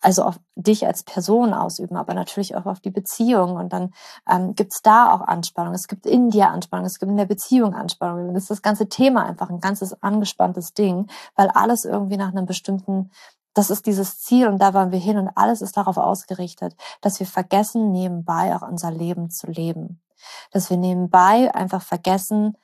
also 0.00 0.24
auf 0.24 0.38
dich 0.54 0.86
als 0.86 1.02
Person 1.02 1.54
ausüben, 1.54 1.96
aber 1.96 2.12
natürlich 2.14 2.54
auch 2.56 2.66
auf 2.66 2.80
die 2.80 2.90
Beziehung. 2.90 3.56
Und 3.56 3.72
dann 3.72 3.92
ähm, 4.28 4.54
gibt 4.54 4.74
es 4.74 4.82
da 4.82 5.12
auch 5.12 5.22
Anspannung. 5.22 5.72
Es 5.74 5.88
gibt 5.88 6.06
in 6.06 6.30
dir 6.30 6.50
Anspannung, 6.50 6.84
es 6.86 6.98
gibt 6.98 7.10
in 7.10 7.16
der 7.16 7.26
Beziehung 7.26 7.74
Anspannung. 7.74 8.26
Dann 8.26 8.36
ist 8.36 8.50
das 8.50 8.62
ganze 8.62 8.88
Thema 8.88 9.24
einfach 9.24 9.48
ein 9.48 9.60
ganzes 9.60 10.02
angespanntes 10.02 10.74
Ding, 10.74 11.10
weil 11.36 11.48
alles 11.48 11.84
irgendwie 11.84 12.18
nach 12.18 12.28
einem 12.28 12.46
bestimmten, 12.46 13.10
das 13.54 13.70
ist 13.70 13.86
dieses 13.86 14.20
Ziel 14.20 14.46
und 14.48 14.58
da 14.58 14.74
wollen 14.74 14.92
wir 14.92 14.98
hin 14.98 15.18
und 15.18 15.30
alles 15.36 15.62
ist 15.62 15.76
darauf 15.76 15.96
ausgerichtet, 15.96 16.76
dass 17.00 17.18
wir 17.18 17.26
vergessen, 17.26 17.92
nebenbei 17.92 18.54
auch 18.54 18.62
unser 18.62 18.90
Leben 18.90 19.30
zu 19.30 19.50
leben. 19.50 20.02
Dass 20.50 20.68
wir 20.70 20.76
nebenbei 20.76 21.52
einfach 21.54 21.82
vergessen, 21.82 22.56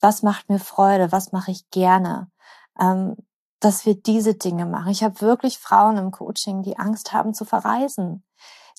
was 0.00 0.22
macht 0.22 0.48
mir 0.48 0.58
Freude, 0.58 1.10
was 1.12 1.32
mache 1.32 1.50
ich 1.50 1.70
gerne. 1.70 2.30
Ähm, 2.78 3.16
dass 3.60 3.86
wir 3.86 3.94
diese 3.94 4.34
Dinge 4.34 4.66
machen. 4.66 4.90
Ich 4.90 5.04
habe 5.04 5.20
wirklich 5.20 5.58
Frauen 5.58 5.96
im 5.96 6.10
Coaching, 6.10 6.62
die 6.62 6.78
Angst 6.78 7.12
haben 7.12 7.34
zu 7.34 7.44
verreisen, 7.44 8.24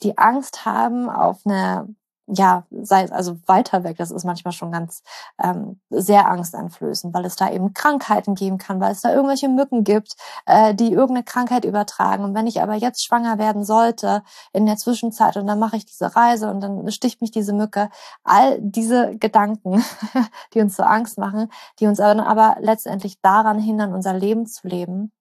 die 0.04 0.18
Angst 0.18 0.66
haben 0.66 1.10
auf 1.10 1.42
eine 1.46 1.88
ja, 2.34 2.66
sei 2.72 3.04
es 3.04 3.12
also 3.12 3.38
weiter 3.46 3.84
weg, 3.84 3.98
das 3.98 4.10
ist 4.10 4.24
manchmal 4.24 4.54
schon 4.54 4.72
ganz 4.72 5.04
ähm, 5.42 5.80
sehr 5.90 6.28
angsteinflößend, 6.28 7.14
weil 7.14 7.26
es 7.26 7.36
da 7.36 7.52
eben 7.52 7.74
Krankheiten 7.74 8.36
geben 8.36 8.58
kann, 8.58 8.80
weil 8.80 8.94
es 8.94 9.02
da 9.02 9.14
irgendwelche 9.14 9.50
Mücken 9.50 9.84
gibt, 9.84 10.16
äh, 10.46 10.74
die 10.74 10.94
irgendeine 10.94 11.24
Krankheit 11.24 11.66
übertragen. 11.66 12.24
Und 12.24 12.34
wenn 12.34 12.48
ich 12.48 12.62
aber 12.62 12.76
jetzt 12.76 13.04
schwanger 13.04 13.38
werden 13.38 13.66
sollte 13.66 14.24
in 14.54 14.66
der 14.66 14.78
Zwischenzeit 14.78 15.36
und 15.36 15.46
dann 15.46 15.60
mache 15.60 15.76
ich 15.76 15.86
diese 15.86 16.16
Reise 16.16 16.50
und 16.50 16.62
dann 16.62 16.90
sticht 16.92 17.22
mich 17.22 17.32
diese 17.32 17.54
Mücke, 17.54 17.90
all 18.24 18.60
diese 18.62 19.18
Gedanken, 19.18 19.84
die 20.54 20.62
uns 20.62 20.78
so 20.78 20.84
Angst 20.84 21.18
machen, 21.18 21.50
die 21.80 21.88
uns 21.88 22.00
aber, 22.00 22.26
aber 22.26 22.58
letztendlich 22.62 23.20
daran 23.22 23.60
hindern, 23.60 23.94
unser 23.94 24.14
Leben 24.14 24.46
zu 24.46 24.68
leben, 24.68 25.12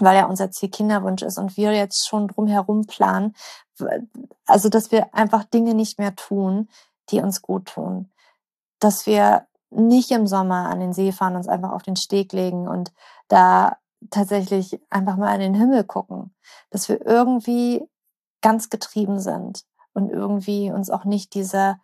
weil 0.00 0.16
ja 0.16 0.26
unser 0.26 0.50
Ziel 0.50 0.70
Kinderwunsch 0.70 1.22
ist 1.22 1.38
und 1.38 1.56
wir 1.56 1.72
jetzt 1.72 2.06
schon 2.08 2.28
drumherum 2.28 2.86
planen, 2.86 3.34
also 4.46 4.68
dass 4.68 4.92
wir 4.92 5.14
einfach 5.14 5.44
Dinge 5.44 5.74
nicht 5.74 5.98
mehr 5.98 6.14
tun, 6.14 6.68
die 7.10 7.20
uns 7.20 7.42
gut 7.42 7.66
tun. 7.66 8.10
Dass 8.78 9.06
wir 9.06 9.46
nicht 9.70 10.10
im 10.10 10.26
Sommer 10.26 10.68
an 10.68 10.80
den 10.80 10.92
See 10.92 11.12
fahren, 11.12 11.36
uns 11.36 11.48
einfach 11.48 11.72
auf 11.72 11.82
den 11.82 11.96
Steg 11.96 12.32
legen 12.32 12.68
und 12.68 12.92
da 13.28 13.76
tatsächlich 14.10 14.80
einfach 14.90 15.16
mal 15.16 15.34
in 15.34 15.40
den 15.40 15.54
Himmel 15.54 15.84
gucken. 15.84 16.34
Dass 16.70 16.88
wir 16.88 17.04
irgendwie 17.04 17.82
ganz 18.40 18.68
getrieben 18.68 19.18
sind 19.18 19.64
und 19.94 20.10
irgendwie 20.10 20.70
uns 20.70 20.90
auch 20.90 21.04
nicht 21.04 21.34
diese, 21.34 21.76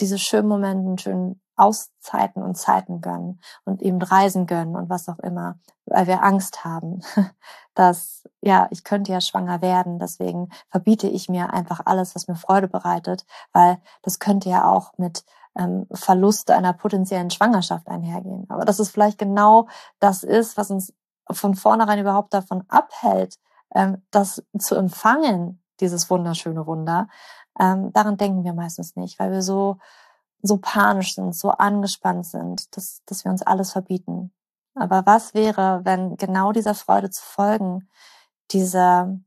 diese 0.00 0.18
schönen 0.18 0.48
Momente, 0.48 1.02
schönen 1.02 1.40
Auszeiten 1.56 2.42
und 2.42 2.56
Zeiten 2.56 3.00
gönnen 3.00 3.40
und 3.64 3.82
eben 3.82 4.00
Reisen 4.00 4.46
gönnen 4.46 4.76
und 4.76 4.88
was 4.90 5.08
auch 5.08 5.18
immer, 5.18 5.58
weil 5.86 6.06
wir 6.06 6.22
Angst 6.22 6.64
haben, 6.64 7.00
dass, 7.74 8.28
ja, 8.40 8.68
ich 8.70 8.84
könnte 8.84 9.12
ja 9.12 9.20
schwanger 9.20 9.62
werden, 9.62 9.98
deswegen 9.98 10.50
verbiete 10.70 11.08
ich 11.08 11.28
mir 11.28 11.52
einfach 11.52 11.80
alles, 11.84 12.14
was 12.14 12.28
mir 12.28 12.36
Freude 12.36 12.68
bereitet, 12.68 13.26
weil 13.52 13.78
das 14.02 14.18
könnte 14.18 14.48
ja 14.48 14.68
auch 14.68 14.92
mit 14.98 15.24
ähm, 15.56 15.86
Verlust 15.92 16.50
einer 16.50 16.72
potenziellen 16.72 17.30
Schwangerschaft 17.30 17.88
einhergehen. 17.88 18.46
Aber 18.48 18.64
dass 18.64 18.78
es 18.78 18.90
vielleicht 18.90 19.18
genau 19.18 19.68
das 19.98 20.22
ist, 20.22 20.56
was 20.56 20.70
uns 20.70 20.94
von 21.30 21.54
vornherein 21.54 21.98
überhaupt 21.98 22.34
davon 22.34 22.64
abhält, 22.68 23.36
ähm, 23.74 24.02
das 24.10 24.44
zu 24.58 24.74
empfangen, 24.74 25.62
dieses 25.80 26.08
wunderschöne 26.08 26.66
Wunder, 26.66 27.08
ähm, 27.58 27.92
daran 27.92 28.16
denken 28.16 28.44
wir 28.44 28.52
meistens 28.52 28.96
nicht, 28.96 29.18
weil 29.18 29.30
wir 29.30 29.42
so 29.42 29.78
so 30.42 30.58
panisch 30.58 31.14
sind, 31.14 31.34
so 31.34 31.50
angespannt 31.50 32.26
sind, 32.26 32.76
dass, 32.76 33.02
dass 33.06 33.24
wir 33.24 33.32
uns 33.32 33.42
alles 33.42 33.72
verbieten. 33.72 34.32
Aber 34.74 35.06
was 35.06 35.34
wäre, 35.34 35.80
wenn 35.84 36.16
genau 36.16 36.52
dieser 36.52 36.74
Freude 36.74 37.10
zu 37.10 37.22
folgen, 37.22 37.88
dieser, 38.50 39.18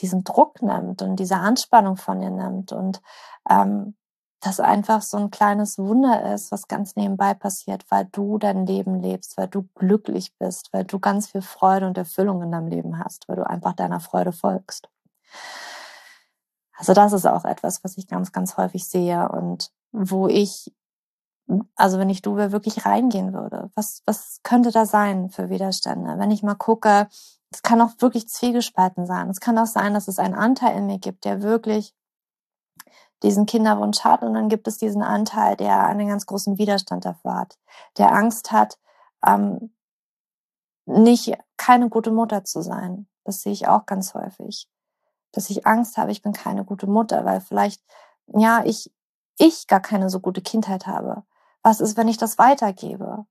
diesen 0.00 0.24
Druck 0.24 0.62
nimmt 0.62 1.02
und 1.02 1.16
diese 1.16 1.36
Anspannung 1.36 1.96
von 1.96 2.22
ihr 2.22 2.30
nimmt 2.30 2.72
und 2.72 3.00
ähm, 3.48 3.96
das 4.40 4.60
einfach 4.60 5.02
so 5.02 5.16
ein 5.16 5.30
kleines 5.30 5.78
Wunder 5.78 6.32
ist, 6.32 6.52
was 6.52 6.68
ganz 6.68 6.94
nebenbei 6.94 7.34
passiert, 7.34 7.84
weil 7.88 8.04
du 8.04 8.38
dein 8.38 8.66
Leben 8.66 9.00
lebst, 9.00 9.36
weil 9.36 9.48
du 9.48 9.68
glücklich 9.74 10.36
bist, 10.38 10.72
weil 10.72 10.84
du 10.84 11.00
ganz 11.00 11.28
viel 11.28 11.42
Freude 11.42 11.86
und 11.86 11.98
Erfüllung 11.98 12.42
in 12.42 12.52
deinem 12.52 12.68
Leben 12.68 13.02
hast, 13.02 13.28
weil 13.28 13.36
du 13.36 13.46
einfach 13.46 13.72
deiner 13.72 13.98
Freude 13.98 14.32
folgst. 14.32 14.88
Also 16.76 16.94
das 16.94 17.12
ist 17.12 17.26
auch 17.26 17.44
etwas, 17.44 17.82
was 17.82 17.98
ich 17.98 18.06
ganz, 18.06 18.30
ganz 18.30 18.56
häufig 18.56 18.88
sehe 18.88 19.28
und 19.28 19.72
wo 19.92 20.28
ich, 20.28 20.72
also 21.74 21.98
wenn 21.98 22.10
ich 22.10 22.22
du 22.22 22.36
wirklich 22.36 22.84
reingehen 22.84 23.32
würde, 23.32 23.70
was, 23.74 24.02
was 24.06 24.40
könnte 24.42 24.70
da 24.70 24.86
sein 24.86 25.30
für 25.30 25.48
Widerstände? 25.50 26.18
Wenn 26.18 26.30
ich 26.30 26.42
mal 26.42 26.54
gucke, 26.54 27.08
es 27.50 27.62
kann 27.62 27.80
auch 27.80 27.92
wirklich 27.98 28.28
zwiegespalten 28.28 29.06
sein. 29.06 29.30
Es 29.30 29.40
kann 29.40 29.58
auch 29.58 29.66
sein, 29.66 29.94
dass 29.94 30.08
es 30.08 30.18
einen 30.18 30.34
Anteil 30.34 30.76
in 30.76 30.86
mir 30.86 30.98
gibt, 30.98 31.24
der 31.24 31.42
wirklich 31.42 31.94
diesen 33.22 33.46
Kinderwunsch 33.46 34.00
hat 34.04 34.22
und 34.22 34.34
dann 34.34 34.48
gibt 34.48 34.68
es 34.68 34.78
diesen 34.78 35.02
Anteil, 35.02 35.56
der 35.56 35.84
einen 35.86 36.08
ganz 36.08 36.26
großen 36.26 36.58
Widerstand 36.58 37.04
davor 37.04 37.34
hat, 37.34 37.58
der 37.96 38.12
Angst 38.12 38.52
hat, 38.52 38.78
ähm, 39.26 39.74
nicht 40.86 41.36
keine 41.56 41.88
gute 41.88 42.10
Mutter 42.10 42.44
zu 42.44 42.62
sein. 42.62 43.08
Das 43.24 43.42
sehe 43.42 43.52
ich 43.52 43.66
auch 43.66 43.86
ganz 43.86 44.14
häufig, 44.14 44.68
dass 45.32 45.50
ich 45.50 45.66
Angst 45.66 45.96
habe, 45.96 46.12
ich 46.12 46.22
bin 46.22 46.32
keine 46.32 46.64
gute 46.64 46.86
Mutter, 46.86 47.24
weil 47.24 47.40
vielleicht 47.40 47.82
ja 48.26 48.62
ich 48.64 48.92
ich 49.38 49.66
gar 49.66 49.80
keine 49.80 50.10
so 50.10 50.20
gute 50.20 50.42
Kindheit 50.42 50.86
habe. 50.86 51.24
Was 51.62 51.80
ist, 51.80 51.96
wenn 51.96 52.08
ich 52.08 52.18
das 52.18 52.38
weitergebe? 52.38 53.26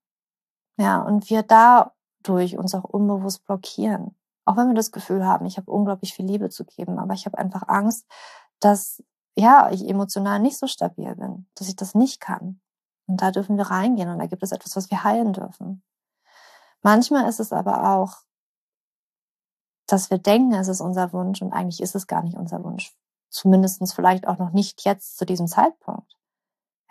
Ja, 0.77 1.01
und 1.01 1.29
wir 1.29 1.43
dadurch 1.43 2.57
uns 2.57 2.75
auch 2.75 2.83
unbewusst 2.83 3.45
blockieren. 3.45 4.15
Auch 4.45 4.57
wenn 4.57 4.67
wir 4.67 4.75
das 4.75 4.91
Gefühl 4.91 5.25
haben, 5.25 5.45
ich 5.45 5.57
habe 5.57 5.71
unglaublich 5.71 6.13
viel 6.13 6.25
Liebe 6.25 6.49
zu 6.49 6.65
geben, 6.65 6.99
aber 6.99 7.13
ich 7.13 7.25
habe 7.25 7.37
einfach 7.37 7.67
Angst, 7.67 8.05
dass 8.59 9.03
ja, 9.35 9.69
ich 9.71 9.87
emotional 9.87 10.39
nicht 10.39 10.57
so 10.57 10.65
stabil 10.65 11.15
bin, 11.15 11.47
dass 11.55 11.67
ich 11.67 11.75
das 11.75 11.93
nicht 11.93 12.19
kann. 12.19 12.59
Und 13.07 13.21
da 13.21 13.31
dürfen 13.31 13.57
wir 13.57 13.65
reingehen 13.65 14.09
und 14.09 14.19
da 14.19 14.25
gibt 14.25 14.43
es 14.43 14.51
etwas, 14.51 14.75
was 14.75 14.89
wir 14.89 15.03
heilen 15.03 15.31
dürfen. 15.31 15.83
Manchmal 16.81 17.27
ist 17.29 17.39
es 17.39 17.53
aber 17.53 17.91
auch, 17.91 18.17
dass 19.87 20.09
wir 20.09 20.17
denken, 20.17 20.53
es 20.53 20.67
ist 20.67 20.81
unser 20.81 21.13
Wunsch 21.13 21.41
und 21.41 21.53
eigentlich 21.53 21.81
ist 21.81 21.95
es 21.95 22.07
gar 22.07 22.23
nicht 22.23 22.35
unser 22.35 22.63
Wunsch. 22.63 22.93
Zumindestens 23.29 23.93
vielleicht 23.93 24.27
auch 24.27 24.37
noch 24.37 24.51
nicht 24.51 24.85
jetzt 24.85 25.17
zu 25.17 25.25
diesem 25.25 25.47
Zeitpunkt. 25.47 26.17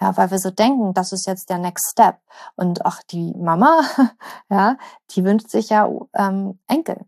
Ja, 0.01 0.17
weil 0.17 0.31
wir 0.31 0.39
so 0.39 0.51
denken, 0.51 0.93
das 0.93 1.13
ist 1.13 1.27
jetzt 1.27 1.49
der 1.49 1.59
Next 1.59 1.91
Step. 1.91 2.19
Und 2.55 2.85
auch 2.85 3.03
die 3.11 3.33
Mama, 3.35 3.81
ja, 4.51 4.77
die 5.11 5.25
wünscht 5.25 5.49
sich 5.49 5.71
ja 5.71 5.91
ähm, 6.15 6.59
Enkel. 6.67 7.07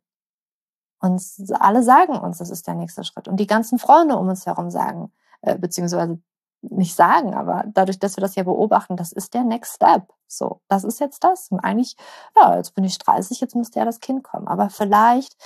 Und 1.01 1.23
alle 1.61 1.83
sagen 1.83 2.19
uns, 2.19 2.39
das 2.39 2.51
ist 2.51 2.67
der 2.67 2.75
nächste 2.75 3.05
Schritt. 3.05 3.29
Und 3.29 3.37
die 3.39 3.47
ganzen 3.47 3.79
Freunde 3.79 4.17
um 4.17 4.29
uns 4.29 4.47
herum 4.47 4.71
sagen, 4.71 5.13
äh, 5.43 5.57
beziehungsweise 5.57 6.21
nicht 6.63 6.97
sagen, 6.97 7.35
aber 7.35 7.65
dadurch, 7.69 7.99
dass 8.01 8.17
wir 8.17 8.21
das 8.23 8.35
ja 8.35 8.43
beobachten, 8.43 8.97
das 8.97 9.13
ist 9.13 9.35
der 9.35 9.45
Next 9.45 9.77
Step. 9.77 10.13
So, 10.27 10.61
das 10.69 10.83
ist 10.83 10.99
jetzt 10.99 11.23
das. 11.23 11.49
Und 11.51 11.61
eigentlich, 11.61 11.97
ja, 12.37 12.57
jetzt 12.57 12.75
bin 12.75 12.85
ich 12.85 12.99
30, 12.99 13.41
jetzt 13.41 13.55
müsste 13.55 13.79
ja 13.79 13.85
das 13.85 14.01
Kind 14.01 14.25
kommen. 14.25 14.49
Aber 14.49 14.71
vielleicht, 14.71 15.37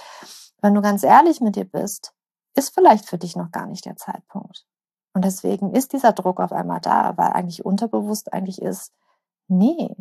wenn 0.62 0.74
du 0.74 0.80
ganz 0.80 1.02
ehrlich 1.02 1.40
mit 1.40 1.56
dir 1.56 1.66
bist, 1.66 2.14
ist 2.54 2.74
vielleicht 2.74 3.06
für 3.08 3.18
dich 3.18 3.36
noch 3.36 3.50
gar 3.50 3.66
nicht 3.66 3.84
der 3.84 3.96
Zeitpunkt. 3.96 4.66
Und 5.14 5.24
deswegen 5.24 5.74
ist 5.74 5.92
dieser 5.92 6.12
Druck 6.12 6.40
auf 6.40 6.52
einmal 6.52 6.80
da, 6.80 7.16
weil 7.16 7.32
eigentlich 7.32 7.64
unterbewusst 7.64 8.32
eigentlich 8.32 8.60
ist, 8.60 8.92
nee, 9.48 9.94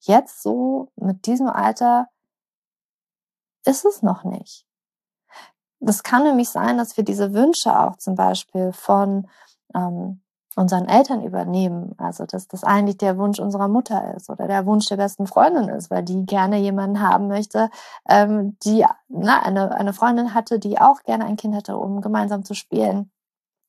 jetzt 0.00 0.42
so 0.42 0.90
mit 0.96 1.26
diesem 1.26 1.48
Alter 1.48 2.08
ist 3.64 3.84
es 3.84 4.02
noch 4.02 4.24
nicht. 4.24 4.66
Das 5.80 6.02
kann 6.02 6.22
nämlich 6.22 6.48
sein, 6.48 6.78
dass 6.78 6.96
wir 6.96 7.04
diese 7.04 7.34
Wünsche 7.34 7.78
auch 7.78 7.96
zum 7.96 8.14
Beispiel 8.14 8.72
von 8.72 9.28
ähm, 9.74 10.22
unseren 10.56 10.88
Eltern 10.88 11.22
übernehmen. 11.22 11.94
Also 11.98 12.26
dass 12.26 12.48
das 12.48 12.64
eigentlich 12.64 12.98
der 12.98 13.18
Wunsch 13.18 13.38
unserer 13.38 13.68
Mutter 13.68 14.14
ist 14.16 14.30
oder 14.30 14.48
der 14.48 14.66
Wunsch 14.66 14.86
der 14.88 14.96
besten 14.96 15.26
Freundin 15.26 15.68
ist, 15.68 15.90
weil 15.90 16.02
die 16.02 16.26
gerne 16.26 16.58
jemanden 16.58 17.00
haben 17.00 17.28
möchte, 17.28 17.70
ähm, 18.08 18.56
die 18.64 18.84
na, 19.08 19.42
eine, 19.42 19.72
eine 19.72 19.92
Freundin 19.92 20.34
hatte, 20.34 20.58
die 20.58 20.78
auch 20.80 21.02
gerne 21.04 21.26
ein 21.26 21.36
Kind 21.36 21.54
hatte, 21.54 21.76
um 21.76 22.00
gemeinsam 22.00 22.44
zu 22.44 22.54
spielen. 22.54 23.10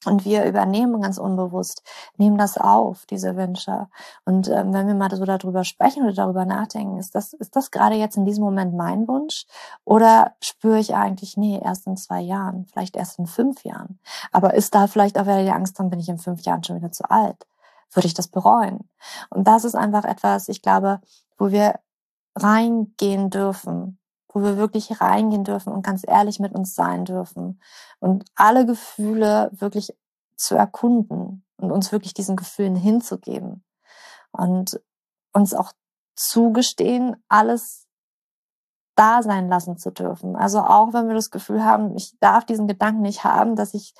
Und 0.06 0.26
wir 0.26 0.46
übernehmen 0.46 1.02
ganz 1.02 1.18
unbewusst, 1.18 1.82
nehmen 2.18 2.38
das 2.38 2.58
auf, 2.58 3.06
diese 3.08 3.36
Wünsche. 3.36 3.88
Und 4.26 4.48
ähm, 4.48 4.72
wenn 4.72 4.88
wir 4.88 4.94
mal 4.94 5.14
so 5.16 5.26
darüber 5.26 5.64
sprechen 5.64 6.04
oder 6.04 6.14
darüber 6.14 6.46
nachdenken, 6.46 6.98
ist 6.98 7.16
das, 7.16 7.34
ist 7.34 7.56
das 7.56 7.72
gerade 7.72 7.96
jetzt 7.96 8.16
in 8.16 8.26
diesem 8.26 8.44
Moment 8.44 8.76
mein 8.76 9.08
Wunsch? 9.08 9.46
Oder 9.86 10.36
spüre 10.40 10.80
ich 10.80 10.96
eigentlich, 10.96 11.36
nee, 11.36 11.60
erst 11.64 11.88
in 11.88 11.98
zwei 11.98 12.22
Jahren, 12.22 12.66
vielleicht 12.66 12.96
erst 12.96 13.18
in 13.18 13.26
fünf 13.26 13.64
Jahren? 13.64 14.00
Aber 14.32 14.54
ist 14.54 14.76
da 14.76 14.86
vielleicht 14.88 15.18
auch 15.18 15.26
wieder 15.26 15.44
die 15.44 15.52
Angst, 15.52 15.80
dann 15.80 15.90
bin 15.90 16.00
ich 16.00 16.10
in 16.10 16.20
fünf 16.20 16.42
Jahren 16.42 16.64
schon 16.64 16.76
wieder 16.76 16.92
zu 16.92 17.10
alt? 17.10 17.48
Würde 17.92 18.08
ich 18.08 18.14
das 18.14 18.28
bereuen? 18.28 18.90
Und 19.30 19.48
das 19.48 19.64
ist 19.64 19.76
einfach 19.76 20.06
etwas, 20.06 20.48
ich 20.48 20.62
glaube, 20.62 21.02
wo 21.38 21.52
wir 21.52 21.80
reingehen 22.36 23.32
dürfen 23.32 23.98
wo 24.38 24.44
wir 24.44 24.58
wirklich 24.58 25.02
reingehen 25.02 25.44
dürfen 25.44 25.74
und 25.74 25.84
ganz 25.84 26.04
ehrlich 26.08 26.40
mit 26.40 26.54
uns 26.54 26.76
sein 26.76 27.06
dürfen 27.06 27.60
und 28.00 28.26
alle 28.36 28.66
Gefühle 28.66 29.50
wirklich 29.52 29.96
zu 30.36 30.56
erkunden 30.56 31.44
und 31.58 31.72
uns 31.72 31.92
wirklich 31.92 32.14
diesen 32.14 32.36
Gefühlen 32.36 32.76
hinzugeben 32.76 33.64
und 34.32 34.80
uns 35.34 35.54
auch 35.54 35.72
zugestehen, 36.16 37.16
alles 37.28 37.88
da 38.96 39.22
sein 39.22 39.48
lassen 39.48 39.78
zu 39.78 39.92
dürfen. 39.92 40.36
Also 40.36 40.60
auch 40.60 40.94
wenn 40.94 41.08
wir 41.08 41.16
das 41.16 41.30
Gefühl 41.30 41.64
haben, 41.64 41.96
ich 41.96 42.18
darf 42.20 42.46
diesen 42.46 42.68
Gedanken 42.68 43.02
nicht 43.02 43.24
haben, 43.24 43.56
dass 43.56 43.74
ich 43.74 43.94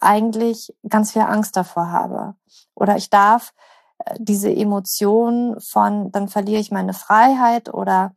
eigentlich 0.00 0.74
ganz 0.88 1.12
viel 1.12 1.22
Angst 1.22 1.56
davor 1.56 1.90
habe. 1.90 2.34
Oder 2.74 2.96
ich 2.96 3.10
darf 3.10 3.52
äh, 3.98 4.16
diese 4.18 4.50
Emotion 4.50 5.60
von, 5.60 6.10
dann 6.12 6.28
verliere 6.28 6.60
ich 6.60 6.70
meine 6.70 6.94
Freiheit 6.94 7.72
oder 7.72 8.14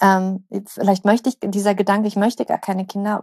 ähm, 0.00 0.46
vielleicht 0.66 1.04
möchte 1.04 1.28
ich, 1.28 1.38
dieser 1.40 1.74
Gedanke, 1.74 2.08
ich 2.08 2.16
möchte 2.16 2.46
gar 2.46 2.58
keine 2.58 2.86
Kinder, 2.86 3.22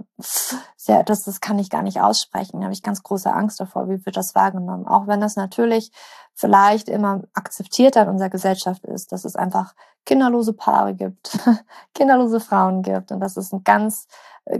sehr, 0.78 1.04
das, 1.04 1.24
das 1.24 1.42
kann 1.42 1.60
ich 1.60 1.70
gar 1.70 1.82
nicht 1.82 2.02
aussprechen. 2.02 2.60
Da 2.60 2.66
habe 2.66 2.74
ich 2.74 2.84
ganz 2.84 3.02
große 3.02 3.32
Angst 3.32 3.60
davor, 3.60 3.90
wie 3.90 4.06
wird 4.06 4.18
das 4.18 4.36
wahrgenommen. 4.36 4.88
Auch 4.88 5.08
wenn 5.08 5.22
das 5.22 5.36
natürlich 5.36 5.92
vielleicht 6.34 6.88
immer 6.88 7.24
akzeptiert 7.34 7.96
in 7.96 8.08
unserer 8.08 8.30
Gesellschaft 8.30 8.86
ist, 8.86 9.12
dass 9.12 9.26
es 9.26 9.36
einfach 9.36 9.74
kinderlose 10.06 10.54
Paare 10.54 10.94
gibt, 10.94 11.38
kinderlose 11.94 12.40
Frauen 12.40 12.82
gibt 12.82 13.12
und 13.12 13.20
dass 13.20 13.36
es 13.36 13.52
ein 13.52 13.64
ganz, 13.64 14.08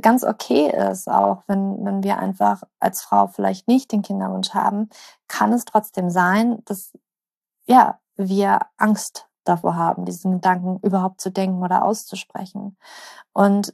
ganz 0.02 0.24
okay 0.24 0.72
ist, 0.92 1.08
auch 1.08 1.44
wenn, 1.48 1.84
wenn 1.86 2.04
wir 2.04 2.18
einfach 2.18 2.64
als 2.80 3.02
Frau 3.02 3.28
vielleicht 3.28 3.68
nicht 3.68 3.92
den 3.92 4.02
Kinderwunsch 4.02 4.54
haben, 4.54 4.90
kann 5.28 5.54
es 5.54 5.66
trotzdem 5.66 6.10
sein, 6.10 6.60
dass, 6.66 6.92
ja, 7.66 8.00
wir 8.16 8.60
Angst 8.78 9.29
davor 9.44 9.76
haben, 9.76 10.06
diesen 10.06 10.34
Gedanken 10.34 10.80
überhaupt 10.82 11.22
zu 11.22 11.32
denken 11.32 11.64
oder 11.64 11.84
auszusprechen. 11.84 12.78
Und 13.34 13.74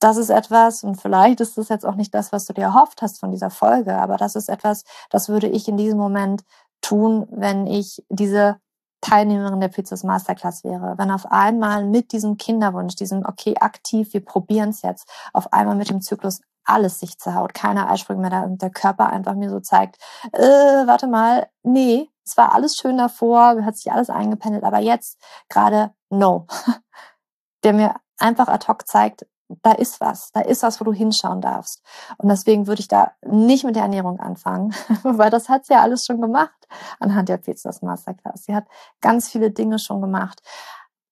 das 0.00 0.16
ist 0.16 0.30
etwas, 0.30 0.84
und 0.84 1.00
vielleicht 1.00 1.40
ist 1.40 1.56
das 1.56 1.68
jetzt 1.68 1.86
auch 1.86 1.94
nicht 1.94 2.14
das, 2.14 2.32
was 2.32 2.44
du 2.44 2.52
dir 2.52 2.64
erhofft 2.64 3.00
hast 3.00 3.20
von 3.20 3.30
dieser 3.30 3.50
Folge, 3.50 3.96
aber 3.96 4.16
das 4.16 4.36
ist 4.36 4.48
etwas, 4.48 4.84
das 5.10 5.28
würde 5.28 5.48
ich 5.48 5.66
in 5.68 5.76
diesem 5.76 5.98
Moment 5.98 6.44
tun, 6.82 7.26
wenn 7.30 7.66
ich 7.66 8.04
diese 8.10 8.58
Teilnehmerin 9.00 9.60
der 9.60 9.68
Pizzas 9.68 10.04
Masterclass 10.04 10.64
wäre, 10.64 10.94
wenn 10.98 11.10
auf 11.10 11.30
einmal 11.30 11.84
mit 11.84 12.12
diesem 12.12 12.36
Kinderwunsch, 12.36 12.96
diesem, 12.96 13.24
okay, 13.26 13.54
aktiv, 13.58 14.12
wir 14.12 14.24
probieren 14.24 14.70
es 14.70 14.82
jetzt, 14.82 15.08
auf 15.32 15.52
einmal 15.52 15.76
mit 15.76 15.90
dem 15.90 16.00
Zyklus 16.00 16.40
alles 16.64 17.00
sich 17.00 17.18
zerhaut, 17.18 17.52
keine 17.54 17.88
Eisprünge 17.88 18.22
mehr 18.22 18.30
da 18.30 18.42
und 18.42 18.62
der 18.62 18.70
Körper 18.70 19.10
einfach 19.10 19.34
mir 19.34 19.50
so 19.50 19.60
zeigt, 19.60 19.96
äh, 20.32 20.40
warte 20.40 21.06
mal, 21.06 21.48
nee, 21.62 22.08
es 22.24 22.36
war 22.36 22.54
alles 22.54 22.76
schön 22.76 22.96
davor, 22.96 23.64
hat 23.64 23.76
sich 23.76 23.92
alles 23.92 24.10
eingependelt, 24.10 24.64
aber 24.64 24.78
jetzt 24.78 25.20
gerade 25.48 25.92
no. 26.10 26.46
Der 27.64 27.72
mir 27.72 27.94
einfach 28.18 28.48
ad 28.48 28.66
hoc 28.68 28.86
zeigt, 28.86 29.26
da 29.62 29.72
ist 29.72 30.00
was, 30.00 30.32
da 30.32 30.40
ist 30.40 30.62
was, 30.62 30.80
wo 30.80 30.84
du 30.84 30.92
hinschauen 30.92 31.40
darfst. 31.40 31.82
Und 32.18 32.28
deswegen 32.28 32.66
würde 32.66 32.80
ich 32.80 32.88
da 32.88 33.12
nicht 33.22 33.64
mit 33.64 33.76
der 33.76 33.84
Ernährung 33.84 34.20
anfangen, 34.20 34.74
weil 35.02 35.30
das 35.30 35.48
hat 35.48 35.66
sie 35.66 35.74
ja 35.74 35.82
alles 35.82 36.06
schon 36.06 36.20
gemacht 36.20 36.68
anhand 36.98 37.28
der 37.28 37.38
Pizzas 37.38 37.82
Masterclass. 37.82 38.44
Sie 38.44 38.54
hat 38.54 38.66
ganz 39.00 39.28
viele 39.28 39.50
Dinge 39.50 39.78
schon 39.78 40.00
gemacht. 40.00 40.42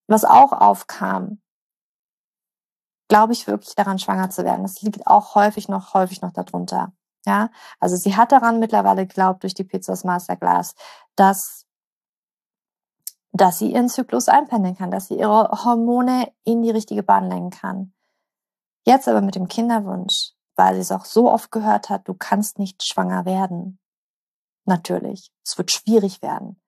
Was 0.08 0.24
auch 0.24 0.52
aufkam, 0.52 1.40
glaube 3.08 3.34
ich 3.34 3.46
wirklich 3.46 3.74
daran, 3.74 3.98
schwanger 3.98 4.30
zu 4.30 4.44
werden. 4.44 4.62
Das 4.62 4.80
liegt 4.80 5.06
auch 5.06 5.34
häufig 5.34 5.68
noch, 5.68 5.94
häufig 5.94 6.22
noch 6.22 6.32
darunter. 6.32 6.92
Ja, 7.24 7.50
also 7.78 7.96
sie 7.96 8.16
hat 8.16 8.32
daran 8.32 8.58
mittlerweile 8.58 9.06
geglaubt 9.06 9.42
durch 9.44 9.54
die 9.54 9.64
Pizzas 9.64 10.04
Masterclass, 10.04 10.74
dass 11.14 11.66
dass 13.32 13.58
sie 13.58 13.72
ihren 13.72 13.88
Zyklus 13.88 14.28
einpendeln 14.28 14.76
kann, 14.76 14.90
dass 14.90 15.08
sie 15.08 15.18
ihre 15.18 15.64
Hormone 15.64 16.30
in 16.44 16.62
die 16.62 16.70
richtige 16.70 17.02
Bahn 17.02 17.30
lenken 17.30 17.50
kann. 17.50 17.94
Jetzt 18.84 19.08
aber 19.08 19.22
mit 19.22 19.36
dem 19.36 19.48
Kinderwunsch, 19.48 20.32
weil 20.54 20.74
sie 20.74 20.80
es 20.80 20.92
auch 20.92 21.06
so 21.06 21.30
oft 21.30 21.50
gehört 21.50 21.88
hat, 21.88 22.06
du 22.08 22.14
kannst 22.14 22.58
nicht 22.58 22.84
schwanger 22.84 23.24
werden. 23.24 23.78
Natürlich, 24.66 25.32
es 25.44 25.56
wird 25.56 25.70
schwierig 25.70 26.20
werden. 26.20 26.60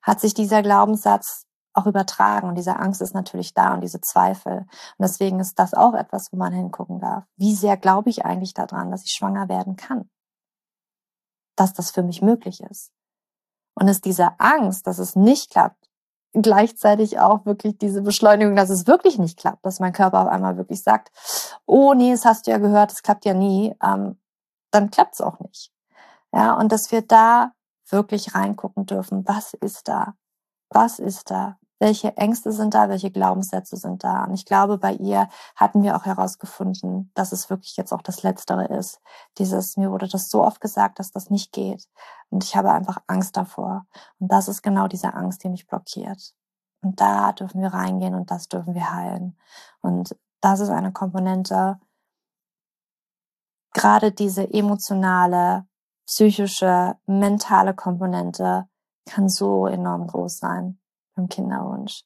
Hat 0.00 0.20
sich 0.20 0.34
dieser 0.34 0.62
Glaubenssatz 0.62 1.47
auch 1.74 1.86
übertragen. 1.86 2.48
Und 2.48 2.54
diese 2.56 2.76
Angst 2.76 3.00
ist 3.02 3.14
natürlich 3.14 3.54
da 3.54 3.74
und 3.74 3.80
diese 3.80 4.00
Zweifel. 4.00 4.58
Und 4.58 4.68
deswegen 5.00 5.40
ist 5.40 5.58
das 5.58 5.74
auch 5.74 5.94
etwas, 5.94 6.32
wo 6.32 6.36
man 6.36 6.52
hingucken 6.52 7.00
darf. 7.00 7.24
Wie 7.36 7.54
sehr 7.54 7.76
glaube 7.76 8.10
ich 8.10 8.24
eigentlich 8.24 8.54
daran, 8.54 8.90
dass 8.90 9.04
ich 9.04 9.12
schwanger 9.12 9.48
werden 9.48 9.76
kann? 9.76 10.08
Dass 11.56 11.72
das 11.72 11.90
für 11.90 12.02
mich 12.02 12.22
möglich 12.22 12.60
ist. 12.62 12.90
Und 13.74 13.88
ist 13.88 14.04
diese 14.04 14.38
Angst, 14.40 14.86
dass 14.86 14.98
es 14.98 15.14
nicht 15.14 15.50
klappt, 15.50 15.88
gleichzeitig 16.32 17.18
auch 17.18 17.46
wirklich 17.46 17.78
diese 17.78 18.02
Beschleunigung, 18.02 18.56
dass 18.56 18.70
es 18.70 18.86
wirklich 18.86 19.18
nicht 19.18 19.38
klappt, 19.38 19.64
dass 19.64 19.80
mein 19.80 19.92
Körper 19.92 20.22
auf 20.22 20.28
einmal 20.28 20.56
wirklich 20.56 20.82
sagt, 20.82 21.10
oh 21.64 21.94
nee, 21.94 22.12
das 22.12 22.24
hast 22.24 22.46
du 22.46 22.50
ja 22.50 22.58
gehört, 22.58 22.92
es 22.92 23.02
klappt 23.02 23.24
ja 23.24 23.34
nie, 23.34 23.74
ähm, 23.82 24.20
dann 24.70 24.90
klappt 24.90 25.14
es 25.14 25.20
auch 25.20 25.38
nicht. 25.40 25.72
Ja, 26.32 26.54
und 26.54 26.72
dass 26.72 26.92
wir 26.92 27.02
da 27.02 27.52
wirklich 27.88 28.34
reingucken 28.34 28.84
dürfen, 28.84 29.26
was 29.26 29.54
ist 29.54 29.88
da? 29.88 30.14
Was 30.70 30.98
ist 30.98 31.30
da? 31.30 31.58
welche 31.78 32.16
Ängste 32.16 32.52
sind 32.52 32.74
da, 32.74 32.88
welche 32.88 33.10
Glaubenssätze 33.10 33.76
sind 33.76 34.02
da. 34.02 34.24
Und 34.24 34.34
ich 34.34 34.44
glaube, 34.44 34.78
bei 34.78 34.92
ihr 34.94 35.28
hatten 35.54 35.82
wir 35.82 35.96
auch 35.96 36.04
herausgefunden, 36.04 37.10
dass 37.14 37.32
es 37.32 37.50
wirklich 37.50 37.76
jetzt 37.76 37.92
auch 37.92 38.02
das 38.02 38.22
Letztere 38.22 38.66
ist. 38.66 39.00
Dieses, 39.38 39.76
mir 39.76 39.90
wurde 39.90 40.08
das 40.08 40.28
so 40.28 40.44
oft 40.44 40.60
gesagt, 40.60 40.98
dass 40.98 41.12
das 41.12 41.30
nicht 41.30 41.52
geht. 41.52 41.88
Und 42.30 42.44
ich 42.44 42.56
habe 42.56 42.72
einfach 42.72 42.98
Angst 43.06 43.36
davor. 43.36 43.86
Und 44.18 44.32
das 44.32 44.48
ist 44.48 44.62
genau 44.62 44.88
diese 44.88 45.14
Angst, 45.14 45.44
die 45.44 45.48
mich 45.48 45.66
blockiert. 45.66 46.34
Und 46.82 47.00
da 47.00 47.32
dürfen 47.32 47.60
wir 47.60 47.72
reingehen 47.72 48.14
und 48.14 48.30
das 48.30 48.48
dürfen 48.48 48.74
wir 48.74 48.92
heilen. 48.92 49.36
Und 49.80 50.16
das 50.40 50.60
ist 50.60 50.70
eine 50.70 50.92
Komponente, 50.92 51.78
gerade 53.72 54.12
diese 54.12 54.52
emotionale, 54.52 55.66
psychische, 56.06 56.96
mentale 57.06 57.74
Komponente 57.74 58.68
kann 59.08 59.28
so 59.28 59.66
enorm 59.66 60.06
groß 60.06 60.38
sein 60.38 60.78
beim 61.14 61.28
Kinderwunsch. 61.28 62.04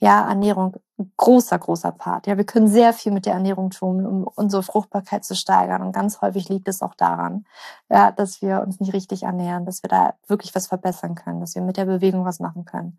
Ja, 0.00 0.28
Ernährung, 0.28 0.74
großer, 1.16 1.58
großer 1.58 1.92
Part. 1.92 2.26
Ja, 2.26 2.36
wir 2.36 2.44
können 2.44 2.68
sehr 2.68 2.92
viel 2.92 3.12
mit 3.12 3.26
der 3.26 3.34
Ernährung 3.34 3.70
tun, 3.70 4.04
um 4.04 4.24
unsere 4.24 4.62
Fruchtbarkeit 4.62 5.24
zu 5.24 5.34
steigern. 5.34 5.82
Und 5.82 5.92
ganz 5.92 6.20
häufig 6.20 6.48
liegt 6.48 6.68
es 6.68 6.82
auch 6.82 6.94
daran, 6.94 7.46
ja, 7.88 8.10
dass 8.12 8.42
wir 8.42 8.60
uns 8.60 8.80
nicht 8.80 8.92
richtig 8.92 9.22
ernähren, 9.22 9.64
dass 9.64 9.82
wir 9.82 9.88
da 9.88 10.14
wirklich 10.26 10.54
was 10.54 10.66
verbessern 10.66 11.14
können, 11.14 11.40
dass 11.40 11.54
wir 11.54 11.62
mit 11.62 11.76
der 11.76 11.86
Bewegung 11.86 12.24
was 12.24 12.40
machen 12.40 12.64
können. 12.64 12.98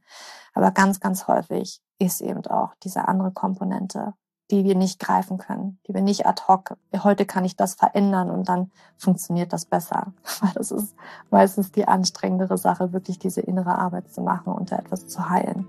Aber 0.54 0.72
ganz, 0.72 1.00
ganz 1.00 1.28
häufig 1.28 1.82
ist 2.00 2.22
eben 2.22 2.46
auch 2.48 2.74
diese 2.84 3.08
andere 3.08 3.32
Komponente, 3.32 4.14
die 4.52 4.64
wir 4.64 4.76
nicht 4.76 5.00
greifen 5.00 5.38
können, 5.38 5.80
die 5.88 5.94
wir 5.94 6.02
nicht 6.02 6.28
ad 6.28 6.44
hoc, 6.48 6.78
heute 7.04 7.26
kann 7.26 7.46
ich 7.46 7.56
das 7.56 7.76
verändern 7.76 8.30
und 8.30 8.48
dann 8.48 8.72
funktioniert 8.98 9.54
das 9.54 9.66
besser. 9.66 10.14
Weil 10.42 10.52
das 10.54 10.72
ist 10.72 10.96
meistens 11.32 11.72
die 11.72 11.88
anstrengendere 11.88 12.58
Sache, 12.58 12.94
wirklich 12.94 13.18
diese 13.18 13.42
innere 13.42 13.78
Arbeit 13.78 14.12
zu 14.12 14.22
machen 14.22 14.54
und 14.54 14.72
da 14.72 14.78
etwas 14.78 15.08
zu 15.08 15.30
heilen. 15.30 15.68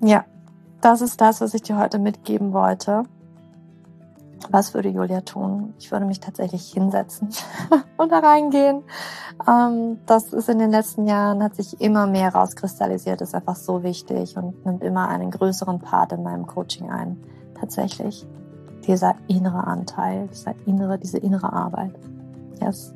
Ja, 0.00 0.24
das 0.80 1.02
ist 1.02 1.20
das, 1.20 1.40
was 1.42 1.52
ich 1.52 1.62
dir 1.62 1.76
heute 1.76 1.98
mitgeben 1.98 2.52
wollte. 2.52 3.04
Was 4.48 4.74
würde 4.74 4.88
Julia 4.88 5.20
tun? 5.20 5.74
Ich 5.78 5.92
würde 5.92 6.06
mich 6.06 6.20
tatsächlich 6.20 6.72
hinsetzen 6.72 7.28
und 7.96 8.10
da 8.10 8.20
reingehen. 8.20 8.82
Ähm, 9.46 9.98
das 10.06 10.32
ist 10.32 10.48
in 10.48 10.58
den 10.58 10.70
letzten 10.70 11.06
Jahren, 11.06 11.42
hat 11.42 11.54
sich 11.54 11.80
immer 11.80 12.06
mehr 12.06 12.34
rauskristallisiert, 12.34 13.20
ist 13.20 13.34
einfach 13.34 13.56
so 13.56 13.82
wichtig 13.82 14.36
und 14.36 14.64
nimmt 14.64 14.82
immer 14.82 15.08
einen 15.08 15.30
größeren 15.30 15.80
Part 15.80 16.12
in 16.12 16.22
meinem 16.22 16.46
Coaching 16.46 16.90
ein. 16.90 17.22
Tatsächlich. 17.58 18.26
Dieser 18.86 19.14
innere 19.28 19.66
Anteil, 19.66 20.28
dieser 20.28 20.54
innere, 20.66 20.98
diese 20.98 21.18
innere 21.18 21.52
Arbeit. 21.52 21.92
Yes. 22.60 22.94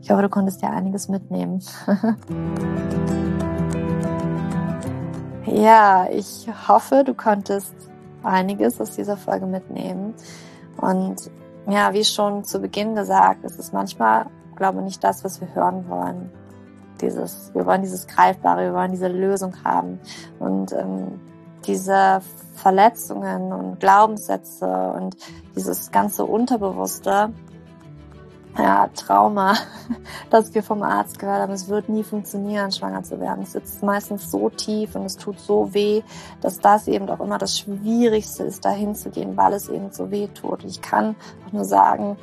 Ich 0.00 0.10
hoffe, 0.10 0.22
du 0.22 0.28
konntest 0.28 0.62
dir 0.62 0.70
einiges 0.70 1.08
mitnehmen. 1.08 1.62
ja, 5.46 6.08
ich 6.10 6.48
hoffe, 6.66 7.04
du 7.04 7.14
konntest 7.14 7.72
einiges 8.24 8.80
aus 8.80 8.96
dieser 8.96 9.16
Folge 9.16 9.46
mitnehmen. 9.46 10.14
Und 10.82 11.30
ja, 11.68 11.94
wie 11.94 12.04
schon 12.04 12.44
zu 12.44 12.60
Beginn 12.60 12.94
gesagt, 12.94 13.44
ist 13.44 13.58
es 13.58 13.72
manchmal, 13.72 14.26
glaube 14.56 14.78
ich, 14.78 14.84
nicht 14.84 15.04
das, 15.04 15.24
was 15.24 15.40
wir 15.40 15.54
hören 15.54 15.88
wollen. 15.88 16.30
Dieses, 17.00 17.50
wir 17.54 17.64
wollen 17.64 17.82
dieses 17.82 18.06
Greifbare, 18.06 18.64
wir 18.64 18.74
wollen 18.74 18.90
diese 18.90 19.08
Lösung 19.08 19.54
haben. 19.64 20.00
Und 20.40 20.72
ähm, 20.72 21.20
diese 21.64 22.20
Verletzungen 22.54 23.52
und 23.52 23.78
Glaubenssätze 23.78 24.66
und 24.66 25.16
dieses 25.54 25.92
ganze 25.92 26.24
Unterbewusste, 26.24 27.32
ja, 28.58 28.88
Trauma, 28.94 29.56
dass 30.30 30.54
wir 30.54 30.62
vom 30.62 30.82
Arzt 30.82 31.18
gehört 31.18 31.40
haben, 31.40 31.52
es 31.52 31.68
wird 31.68 31.88
nie 31.88 32.04
funktionieren, 32.04 32.70
schwanger 32.70 33.02
zu 33.02 33.18
werden. 33.18 33.44
Es 33.44 33.52
sitzt 33.52 33.82
meistens 33.82 34.30
so 34.30 34.50
tief 34.50 34.94
und 34.94 35.04
es 35.04 35.16
tut 35.16 35.40
so 35.40 35.72
weh, 35.72 36.02
dass 36.40 36.60
das 36.60 36.86
eben 36.88 37.08
auch 37.08 37.20
immer 37.20 37.38
das 37.38 37.58
Schwierigste 37.58 38.44
ist, 38.44 38.64
dahin 38.64 38.94
zu 38.94 39.10
gehen, 39.10 39.36
weil 39.36 39.54
es 39.54 39.68
eben 39.68 39.90
so 39.90 40.10
weh 40.10 40.28
tut. 40.28 40.64
Ich 40.64 40.82
kann 40.82 41.16
auch 41.46 41.52
nur 41.52 41.64
sagen, 41.64 42.16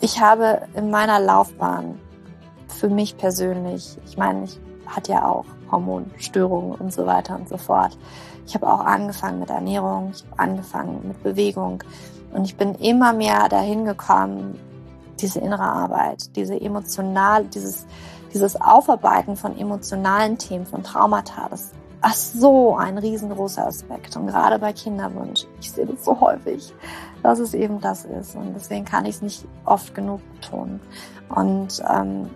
ich 0.00 0.20
habe 0.20 0.62
in 0.74 0.90
meiner 0.90 1.20
Laufbahn 1.20 1.98
für 2.68 2.88
mich 2.88 3.16
persönlich, 3.16 3.98
ich 4.06 4.16
meine, 4.16 4.44
ich 4.44 4.60
hatte 4.86 5.12
ja 5.12 5.26
auch 5.26 5.44
Hormonstörungen 5.70 6.72
und 6.72 6.92
so 6.92 7.06
weiter 7.06 7.36
und 7.36 7.48
so 7.48 7.56
fort. 7.56 7.96
Ich 8.46 8.54
habe 8.54 8.66
auch 8.66 8.80
angefangen 8.80 9.40
mit 9.40 9.50
Ernährung, 9.50 10.12
ich 10.14 10.24
habe 10.24 10.38
angefangen 10.38 11.00
mit 11.06 11.22
Bewegung 11.22 11.82
und 12.32 12.44
ich 12.44 12.56
bin 12.56 12.74
immer 12.74 13.12
mehr 13.12 13.48
dahin 13.48 13.84
gekommen, 13.84 14.58
diese 15.22 15.40
innere 15.40 15.62
Arbeit, 15.62 16.34
diese 16.36 16.60
emotional, 16.60 17.44
dieses, 17.44 17.86
dieses 18.32 18.60
Aufarbeiten 18.60 19.36
von 19.36 19.56
emotionalen 19.56 20.38
Themen, 20.38 20.66
von 20.66 20.82
Traumata, 20.82 21.48
das 21.50 21.72
ist 22.02 22.40
so 22.40 22.76
ein 22.76 22.98
riesengroßer 22.98 23.66
Aspekt. 23.66 24.16
Und 24.16 24.26
gerade 24.26 24.58
bei 24.58 24.72
Kinderwunsch, 24.72 25.44
ich 25.60 25.70
sehe 25.70 25.86
das 25.86 26.04
so 26.04 26.18
häufig, 26.20 26.72
dass 27.22 27.38
es 27.38 27.54
eben 27.54 27.80
das 27.80 28.04
ist. 28.04 28.34
Und 28.36 28.54
deswegen 28.54 28.84
kann 28.84 29.04
ich 29.04 29.16
es 29.16 29.22
nicht 29.22 29.46
oft 29.64 29.94
genug 29.94 30.20
tun. 30.40 30.80
Und 31.28 31.82
ähm, 31.88 32.30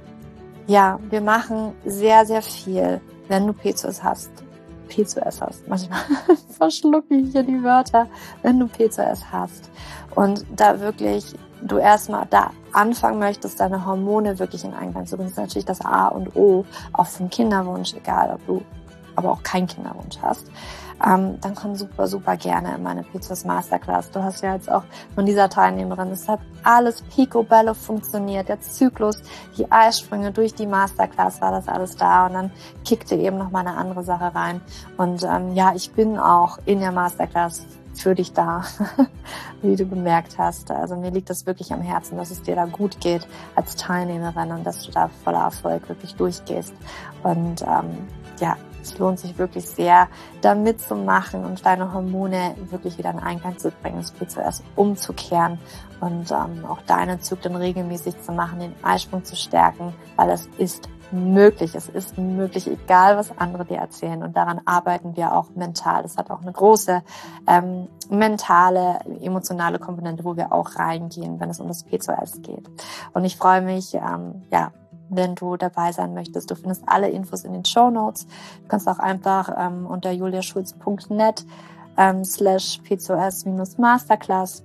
ja, 0.66 0.98
wir 1.10 1.20
machen 1.20 1.72
sehr, 1.84 2.26
sehr 2.26 2.42
viel, 2.42 3.00
wenn 3.28 3.46
du 3.46 3.52
PCOS 3.52 4.02
hast. 4.02 4.30
PCOS 4.88 5.40
hast. 5.40 5.66
Manchmal 5.66 6.00
verschlucke 6.58 7.14
ich 7.14 7.32
hier 7.32 7.42
die 7.42 7.62
Wörter, 7.62 8.06
wenn 8.42 8.60
du 8.60 8.66
PCOS 8.66 9.32
hast. 9.32 9.70
Und 10.14 10.44
da 10.54 10.80
wirklich 10.80 11.34
du 11.64 11.78
erstmal 11.78 12.26
da 12.30 12.50
anfangen 12.72 13.18
möchtest, 13.18 13.60
deine 13.60 13.84
Hormone 13.84 14.38
wirklich 14.38 14.64
in 14.64 14.74
Einklang 14.74 15.06
zu 15.06 15.16
bringen, 15.16 15.30
ist 15.30 15.36
natürlich 15.36 15.64
das 15.64 15.80
A 15.80 16.08
und 16.08 16.36
O, 16.36 16.64
auch 16.92 17.06
vom 17.06 17.30
Kinderwunsch, 17.30 17.94
egal 17.94 18.34
ob 18.34 18.46
du 18.46 18.62
aber 19.16 19.30
auch 19.30 19.42
keinen 19.42 19.66
Kinderwunsch 19.66 20.18
hast, 20.22 20.46
ähm, 21.04 21.40
dann 21.40 21.54
komm 21.54 21.74
super, 21.76 22.06
super 22.06 22.36
gerne 22.36 22.74
in 22.74 22.82
meine 22.82 23.02
PCOS 23.02 23.44
Masterclass. 23.44 24.10
Du 24.10 24.22
hast 24.22 24.42
ja 24.42 24.54
jetzt 24.54 24.70
auch 24.70 24.84
von 25.14 25.26
dieser 25.26 25.48
Teilnehmerin, 25.48 26.10
es 26.10 26.28
hat 26.28 26.40
alles 26.62 27.02
picobello 27.02 27.74
funktioniert, 27.74 28.48
der 28.48 28.60
Zyklus, 28.60 29.22
die 29.56 29.70
Eisprünge 29.70 30.32
durch 30.32 30.54
die 30.54 30.66
Masterclass 30.66 31.40
war 31.40 31.52
das 31.52 31.68
alles 31.68 31.96
da 31.96 32.26
und 32.26 32.34
dann 32.34 32.50
kickte 32.84 33.14
eben 33.14 33.38
noch 33.38 33.50
mal 33.50 33.60
eine 33.60 33.76
andere 33.76 34.02
Sache 34.04 34.34
rein. 34.34 34.60
Und 34.96 35.22
ähm, 35.24 35.54
ja, 35.54 35.72
ich 35.74 35.92
bin 35.92 36.18
auch 36.18 36.58
in 36.64 36.80
der 36.80 36.92
Masterclass 36.92 37.66
für 38.02 38.14
dich 38.14 38.32
da, 38.32 38.64
wie 39.62 39.76
du 39.76 39.86
gemerkt 39.86 40.38
hast. 40.38 40.70
Also 40.70 40.96
mir 40.96 41.10
liegt 41.10 41.30
das 41.30 41.46
wirklich 41.46 41.72
am 41.72 41.80
Herzen, 41.82 42.16
dass 42.16 42.30
es 42.30 42.42
dir 42.42 42.54
da 42.54 42.66
gut 42.66 43.00
geht 43.00 43.26
als 43.54 43.76
Teilnehmerin 43.76 44.52
und 44.52 44.64
dass 44.64 44.82
du 44.82 44.92
da 44.92 45.08
voller 45.24 45.42
Erfolg 45.44 45.88
wirklich 45.88 46.14
durchgehst. 46.14 46.74
Und 47.22 47.62
ähm, 47.62 48.08
ja, 48.40 48.56
es 48.82 48.98
lohnt 48.98 49.18
sich 49.18 49.38
wirklich 49.38 49.66
sehr, 49.66 50.08
da 50.42 50.54
mitzumachen 50.54 51.44
und 51.44 51.64
deine 51.64 51.92
Hormone 51.92 52.54
wirklich 52.70 52.98
wieder 52.98 53.10
in 53.10 53.18
Einklang 53.18 53.56
zu 53.56 53.70
bringen, 53.70 53.96
das 53.96 54.12
PCOS 54.12 54.62
umzukehren 54.76 55.58
und 56.00 56.30
ähm, 56.30 56.64
auch 56.66 56.82
deine 56.82 57.18
Zyklen 57.20 57.56
regelmäßig 57.56 58.20
zu 58.22 58.32
machen, 58.32 58.60
den 58.60 58.74
Eisprung 58.82 59.24
zu 59.24 59.36
stärken, 59.36 59.94
weil 60.16 60.30
es 60.30 60.48
ist 60.58 60.88
möglich. 61.14 61.74
Es 61.74 61.88
ist 61.88 62.18
möglich, 62.18 62.66
egal 62.66 63.16
was 63.16 63.36
andere 63.38 63.64
dir 63.64 63.78
erzählen. 63.78 64.22
Und 64.22 64.36
daran 64.36 64.60
arbeiten 64.64 65.16
wir 65.16 65.34
auch 65.34 65.50
mental. 65.54 66.02
Das 66.02 66.16
hat 66.16 66.30
auch 66.30 66.42
eine 66.42 66.52
große 66.52 67.02
ähm, 67.46 67.88
mentale, 68.10 68.98
emotionale 69.20 69.78
Komponente, 69.78 70.24
wo 70.24 70.36
wir 70.36 70.52
auch 70.52 70.76
reingehen, 70.76 71.40
wenn 71.40 71.50
es 71.50 71.60
um 71.60 71.68
das 71.68 71.84
PCOS 71.84 72.42
geht. 72.42 72.68
Und 73.12 73.24
ich 73.24 73.36
freue 73.36 73.62
mich, 73.62 73.94
ähm, 73.94 74.42
ja, 74.50 74.72
wenn 75.08 75.34
du 75.34 75.56
dabei 75.56 75.92
sein 75.92 76.14
möchtest. 76.14 76.50
Du 76.50 76.54
findest 76.54 76.82
alle 76.86 77.08
Infos 77.08 77.44
in 77.44 77.52
den 77.52 77.64
Show 77.64 77.90
Notes. 77.90 78.26
Du 78.26 78.68
kannst 78.68 78.88
auch 78.88 78.98
einfach 78.98 79.50
ähm, 79.56 79.86
unter 79.86 80.10
juliaschulz.net 80.10 81.46
ähm, 81.96 82.24
slash 82.24 82.80
PCOS-Masterclass 82.88 84.64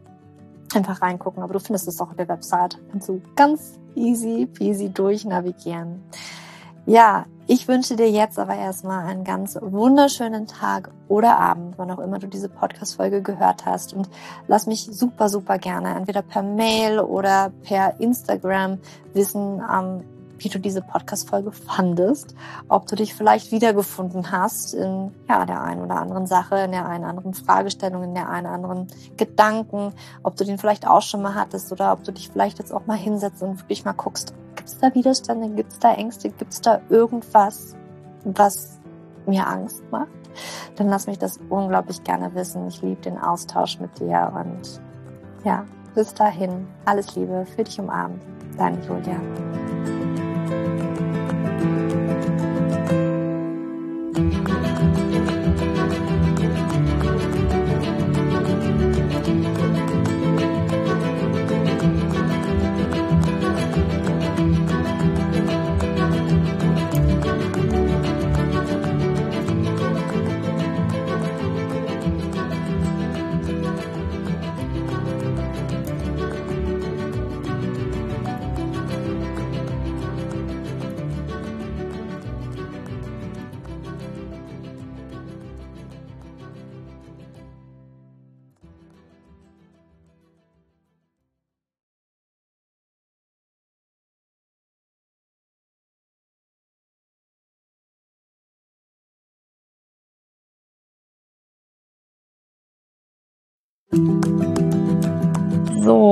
einfach 0.76 1.02
reingucken. 1.02 1.44
Aber 1.44 1.54
du 1.54 1.60
findest 1.60 1.88
es 1.88 2.00
auch 2.02 2.10
auf 2.10 2.16
der 2.16 2.28
Website. 2.28 2.80
Kannst 2.92 3.10
du 3.10 3.22
ganz 3.36 3.80
easy 3.96 4.48
peasy 4.48 4.90
durchnavigieren. 4.90 6.02
Ja, 6.86 7.26
ich 7.46 7.68
wünsche 7.68 7.96
dir 7.96 8.10
jetzt 8.10 8.40
aber 8.40 8.56
erstmal 8.56 9.06
einen 9.06 9.24
ganz 9.24 9.58
wunderschönen 9.60 10.48
Tag 10.48 10.92
oder 11.08 11.38
Abend, 11.40 11.78
wann 11.78 11.92
auch 11.92 12.00
immer 12.00 12.20
du 12.20 12.28
diese 12.28 12.50
Podcast-Folge 12.50 13.22
gehört 13.22 13.66
hast. 13.66 13.94
Und 13.94 14.10
lass 14.48 14.68
mich 14.68 14.86
super, 14.86 15.30
super 15.30 15.58
gerne 15.58 15.96
entweder 15.96 16.22
per 16.22 16.44
Mail 16.44 17.00
oder 17.00 17.52
per 17.64 18.00
Instagram 18.00 18.80
wissen, 19.14 19.62
ähm, 19.72 20.04
wie 20.40 20.50
du 20.50 20.60
diese 20.60 20.82
Podcast-Folge 20.82 21.52
fandest, 21.52 22.36
ob 22.68 22.88
du 22.88 22.96
dich 22.96 23.14
vielleicht 23.14 23.52
wiedergefunden 23.52 24.32
hast 24.32 24.74
in 24.74 25.12
ja, 25.28 25.46
der 25.46 25.62
einen 25.62 25.84
oder 25.84 25.98
anderen 25.98 26.28
Sache, 26.28 26.58
in 26.60 26.72
der 26.72 26.88
einen 26.88 27.04
oder 27.04 27.10
anderen 27.10 27.34
Fragestellung, 27.34 28.04
in 28.04 28.14
der 28.14 28.30
einen 28.30 28.48
oder 28.48 28.56
anderen 28.56 28.88
Gedanken, 29.18 29.94
ob 30.24 30.36
du 30.36 30.44
den 30.44 30.58
vielleicht 30.58 30.88
auch 30.88 31.02
schon 31.02 31.22
mal 31.22 31.36
hattest 31.36 31.72
oder 31.72 31.94
ob 31.94 32.04
du 32.04 32.12
dich 32.12 32.30
vielleicht 32.30 32.60
jetzt 32.60 32.74
auch 32.74 32.86
mal 32.86 32.98
hinsetzt 32.98 33.44
und 33.44 33.60
wirklich 33.60 33.86
mal 33.86 33.94
guckst, 33.94 34.34
gibt 34.56 34.70
es 34.70 34.78
da 34.80 34.94
Widerstände, 34.94 35.50
gibt 35.50 35.74
es 35.74 35.80
da 35.80 35.94
Ängste, 35.94 36.30
gibt 36.30 36.54
es 36.54 36.62
da 36.62 36.82
irgendwas, 36.90 37.76
was 38.24 38.80
mir 39.26 39.48
Angst 39.48 39.84
macht? 39.92 40.08
Dann 40.76 40.88
lass 40.88 41.08
mich 41.08 41.18
das 41.18 41.40
unglaublich 41.50 42.04
gerne 42.04 42.34
wissen. 42.36 42.68
Ich 42.68 42.82
liebe 42.82 43.02
den 43.02 43.18
Austausch 43.18 43.80
mit 43.80 44.00
dir 44.00 44.32
und 44.34 44.82
ja, 45.44 45.66
bis 45.96 46.14
dahin, 46.14 46.68
alles 46.86 47.16
Liebe, 47.16 47.46
für 47.56 47.64
dich 47.64 47.80
umarmt, 47.80 48.22
deine 48.58 48.80
Julia. 48.86 49.20
So, 51.60 51.99